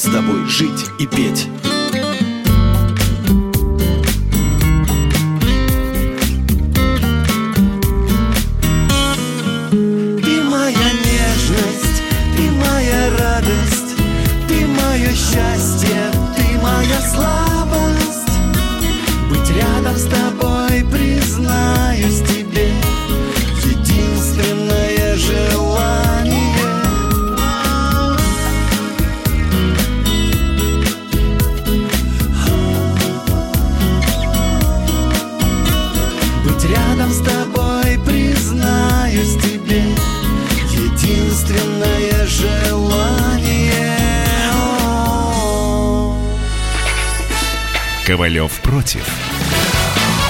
[0.00, 1.46] с тобой жить и петь.